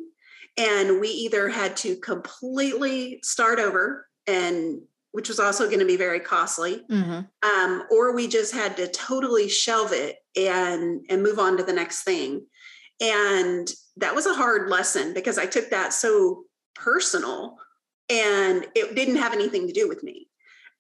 And 0.58 1.00
we 1.00 1.10
either 1.10 1.50
had 1.50 1.78
to 1.78 1.98
completely 1.98 3.20
start 3.22 3.60
over 3.60 4.08
and 4.26 4.82
which 5.12 5.30
was 5.30 5.40
also 5.40 5.66
going 5.66 5.80
to 5.80 5.86
be 5.86 5.98
very 5.98 6.20
costly, 6.20 6.84
mm-hmm. 6.92 7.22
um, 7.50 7.84
or 7.90 8.14
we 8.14 8.28
just 8.28 8.54
had 8.54 8.78
to 8.78 8.88
totally 8.88 9.50
shelve 9.50 9.92
it 9.92 10.18
and 10.36 11.06
and 11.10 11.24
move 11.24 11.40
on 11.40 11.58
to 11.58 11.64
the 11.64 11.74
next 11.74 12.04
thing. 12.04 12.46
And 13.02 13.68
that 13.96 14.14
was 14.14 14.28
a 14.28 14.36
hard 14.36 14.70
lesson 14.70 15.16
because 15.16 15.40
I 15.40 15.48
took 15.48 15.72
that 15.72 15.94
so 15.94 16.44
personal, 16.76 17.58
and 18.10 18.68
it 18.76 18.96
didn't 18.96 19.16
have 19.16 19.34
anything 19.34 19.66
to 19.66 19.74
do 19.74 19.88
with 19.88 20.04
me. 20.04 20.27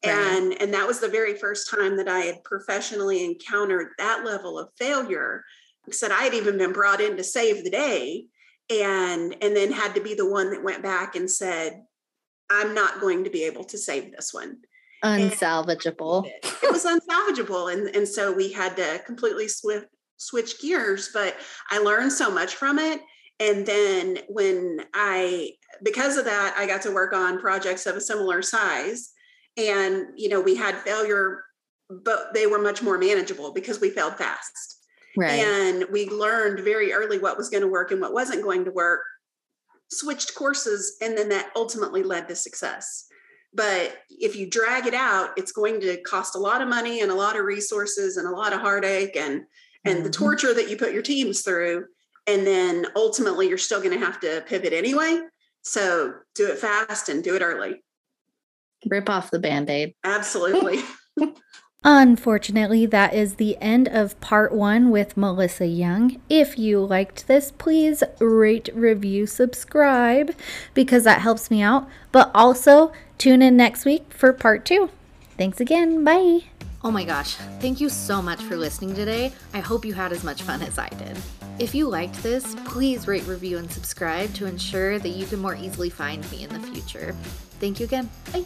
Right. 0.06 0.14
And 0.14 0.62
and 0.62 0.74
that 0.74 0.88
was 0.88 1.00
the 1.00 1.08
very 1.08 1.36
first 1.36 1.70
time 1.72 1.98
that 1.98 2.08
I 2.08 2.20
had 2.20 2.44
professionally 2.44 3.24
encountered 3.26 3.90
that 3.98 4.24
level 4.26 4.60
of 4.60 4.70
failure. 4.78 5.44
Said 5.90 6.12
I 6.12 6.24
had 6.24 6.34
even 6.34 6.58
been 6.58 6.74
brought 6.74 7.02
in 7.02 7.18
to 7.18 7.24
save 7.24 7.64
the 7.64 7.70
day, 7.70 8.26
and 8.70 9.36
and 9.42 9.56
then 9.56 9.72
had 9.72 9.96
to 9.96 10.02
be 10.02 10.14
the 10.14 10.30
one 10.30 10.52
that 10.52 10.64
went 10.64 10.84
back 10.84 11.16
and 11.16 11.30
said 11.30 11.82
I'm 12.50 12.74
not 12.74 13.02
going 13.02 13.24
to 13.24 13.30
be 13.30 13.44
able 13.44 13.64
to 13.66 13.78
save 13.78 14.12
this 14.12 14.34
one. 14.34 14.58
Unsalvageable. 15.04 16.26
It, 16.26 16.56
it 16.64 16.72
was 16.72 16.86
unsalvageable. 16.86 17.74
And, 17.74 17.96
and 17.96 18.08
so 18.08 18.32
we 18.32 18.52
had 18.52 18.76
to 18.78 19.02
completely 19.06 19.48
swift, 19.48 19.88
switch 20.18 20.60
gears, 20.62 21.10
but 21.14 21.36
I 21.70 21.80
learned 21.80 22.12
so 22.12 22.32
much 22.32 22.56
from 22.56 22.80
it. 22.80 23.02
And 23.40 23.66
then 23.66 24.20
when 24.30 24.80
I, 24.94 25.52
because 25.84 26.18
of 26.18 26.26
that, 26.26 26.56
I 26.58 26.66
got 26.66 26.82
to 26.84 26.94
work 26.94 27.14
on 27.14 27.40
projects 27.40 27.86
of 27.86 27.96
a 27.96 28.02
similar 28.02 28.42
size. 28.42 29.12
And, 29.58 30.08
you 30.15 30.30
know, 30.30 30.39
we 30.39 30.56
had 30.56 30.78
failure, 30.78 31.43
but 31.89 32.34
they 32.34 32.48
were 32.48 32.60
much 32.60 32.82
more 32.82 32.98
manageable 32.98 33.54
because 33.54 33.82
we 33.82 33.89
failed 33.89 34.17
fast. 34.17 34.78
Right. 35.17 35.39
And 35.39 35.86
we 35.91 36.08
learned 36.10 36.60
very 36.60 36.93
early 36.93 37.17
what 37.17 37.38
was 37.38 37.50
going 37.50 37.63
to 37.63 37.67
work 37.67 37.91
and 37.91 38.00
what 38.00 38.13
wasn't 38.13 38.43
going 38.43 38.65
to 38.65 38.72
work 38.72 39.02
switched 39.89 40.36
courses 40.36 40.98
and 41.02 41.17
then 41.17 41.30
that 41.30 41.52
ultimately 41.56 42.04
led 42.04 42.28
to 42.28 42.36
success 42.36 43.08
but 43.54 44.00
if 44.10 44.36
you 44.36 44.50
drag 44.50 44.86
it 44.86 44.93
out 44.93 45.30
it's 45.38 45.52
going 45.52 45.80
to 45.80 46.02
cost 46.02 46.36
a 46.36 46.39
lot 46.39 46.62
of 46.62 46.67
money 46.67 47.02
and 47.02 47.12
a 47.12 47.15
lot 47.15 47.38
of 47.38 47.46
resources 47.46 48.17
and 48.17 48.28
a 48.28 48.36
lot 48.36 48.54
of 48.54 48.60
heartache 48.60 49.15
and 49.15 49.43
and 49.86 49.96
mm-hmm. 49.96 50.04
the 50.04 50.10
torture 50.10 50.54
that 50.54 50.70
you 50.70 50.76
put 50.76 50.93
your 50.93 51.02
teams 51.02 51.41
through 51.41 51.86
and 52.28 52.46
then 52.46 52.86
ultimately 52.98 53.48
you're 53.48 53.58
still 53.58 53.82
going 53.82 53.98
to 53.98 54.06
have 54.06 54.20
to 54.20 54.43
pivot 54.46 54.74
anyway 54.74 55.22
so 55.62 56.13
do 56.36 56.48
it 56.48 56.58
fast 56.58 57.08
and 57.08 57.24
do 57.24 57.36
it 57.36 57.41
early 57.41 57.82
rip 58.86 59.10
off 59.10 59.32
the 59.32 59.40
band-aid 59.40 59.94
absolutely 60.04 60.80
Unfortunately, 61.84 62.86
that 62.86 63.13
is 63.13 63.36
the 63.36 63.56
end 63.62 63.88
of 63.88 64.20
part 64.20 64.52
one 64.52 64.90
with 64.90 65.16
Melissa 65.16 65.68
Young. 65.68 66.20
If 66.28 66.60
you 66.60 66.84
liked 66.84 67.28
this, 67.28 67.52
please 67.52 68.04
rate, 68.20 68.70
review, 68.74 69.26
subscribe 69.26 70.36
because 70.74 71.06
that 71.06 71.22
helps 71.22 71.50
me 71.50 71.62
out. 71.62 71.88
But 72.12 72.30
also 72.34 72.92
tune 73.18 73.42
in 73.42 73.56
next 73.56 73.86
week 73.86 74.12
for 74.12 74.34
part 74.34 74.66
two. 74.66 74.90
Thanks 75.38 75.62
again. 75.62 76.04
Bye. 76.04 76.42
Oh 76.84 76.92
my 76.92 77.06
gosh, 77.06 77.36
thank 77.60 77.80
you 77.80 77.90
so 77.90 78.22
much 78.22 78.42
for 78.42 78.58
listening 78.58 78.94
today. 78.94 79.32
I 79.54 79.60
hope 79.60 79.86
you 79.86 79.94
had 79.94 80.12
as 80.12 80.24
much 80.24 80.42
fun 80.42 80.62
as 80.62 80.78
I 80.78 80.90
did. 80.90 81.18
If 81.60 81.74
you 81.74 81.88
liked 81.88 82.22
this, 82.22 82.56
please 82.66 83.08
rate, 83.08 83.26
review, 83.26 83.58
and 83.58 83.72
subscribe 83.72 84.34
to 84.36 84.46
ensure 84.46 85.00
that 85.00 85.10
you 85.10 85.26
can 85.26 85.40
more 85.40 85.56
easily 85.56 85.90
find 85.90 86.30
me 86.32 86.44
in 86.44 86.50
the 86.50 86.60
future. 86.60 87.16
Thank 87.60 87.80
you 87.80 87.86
again. 87.86 88.10
Bye. 88.32 88.46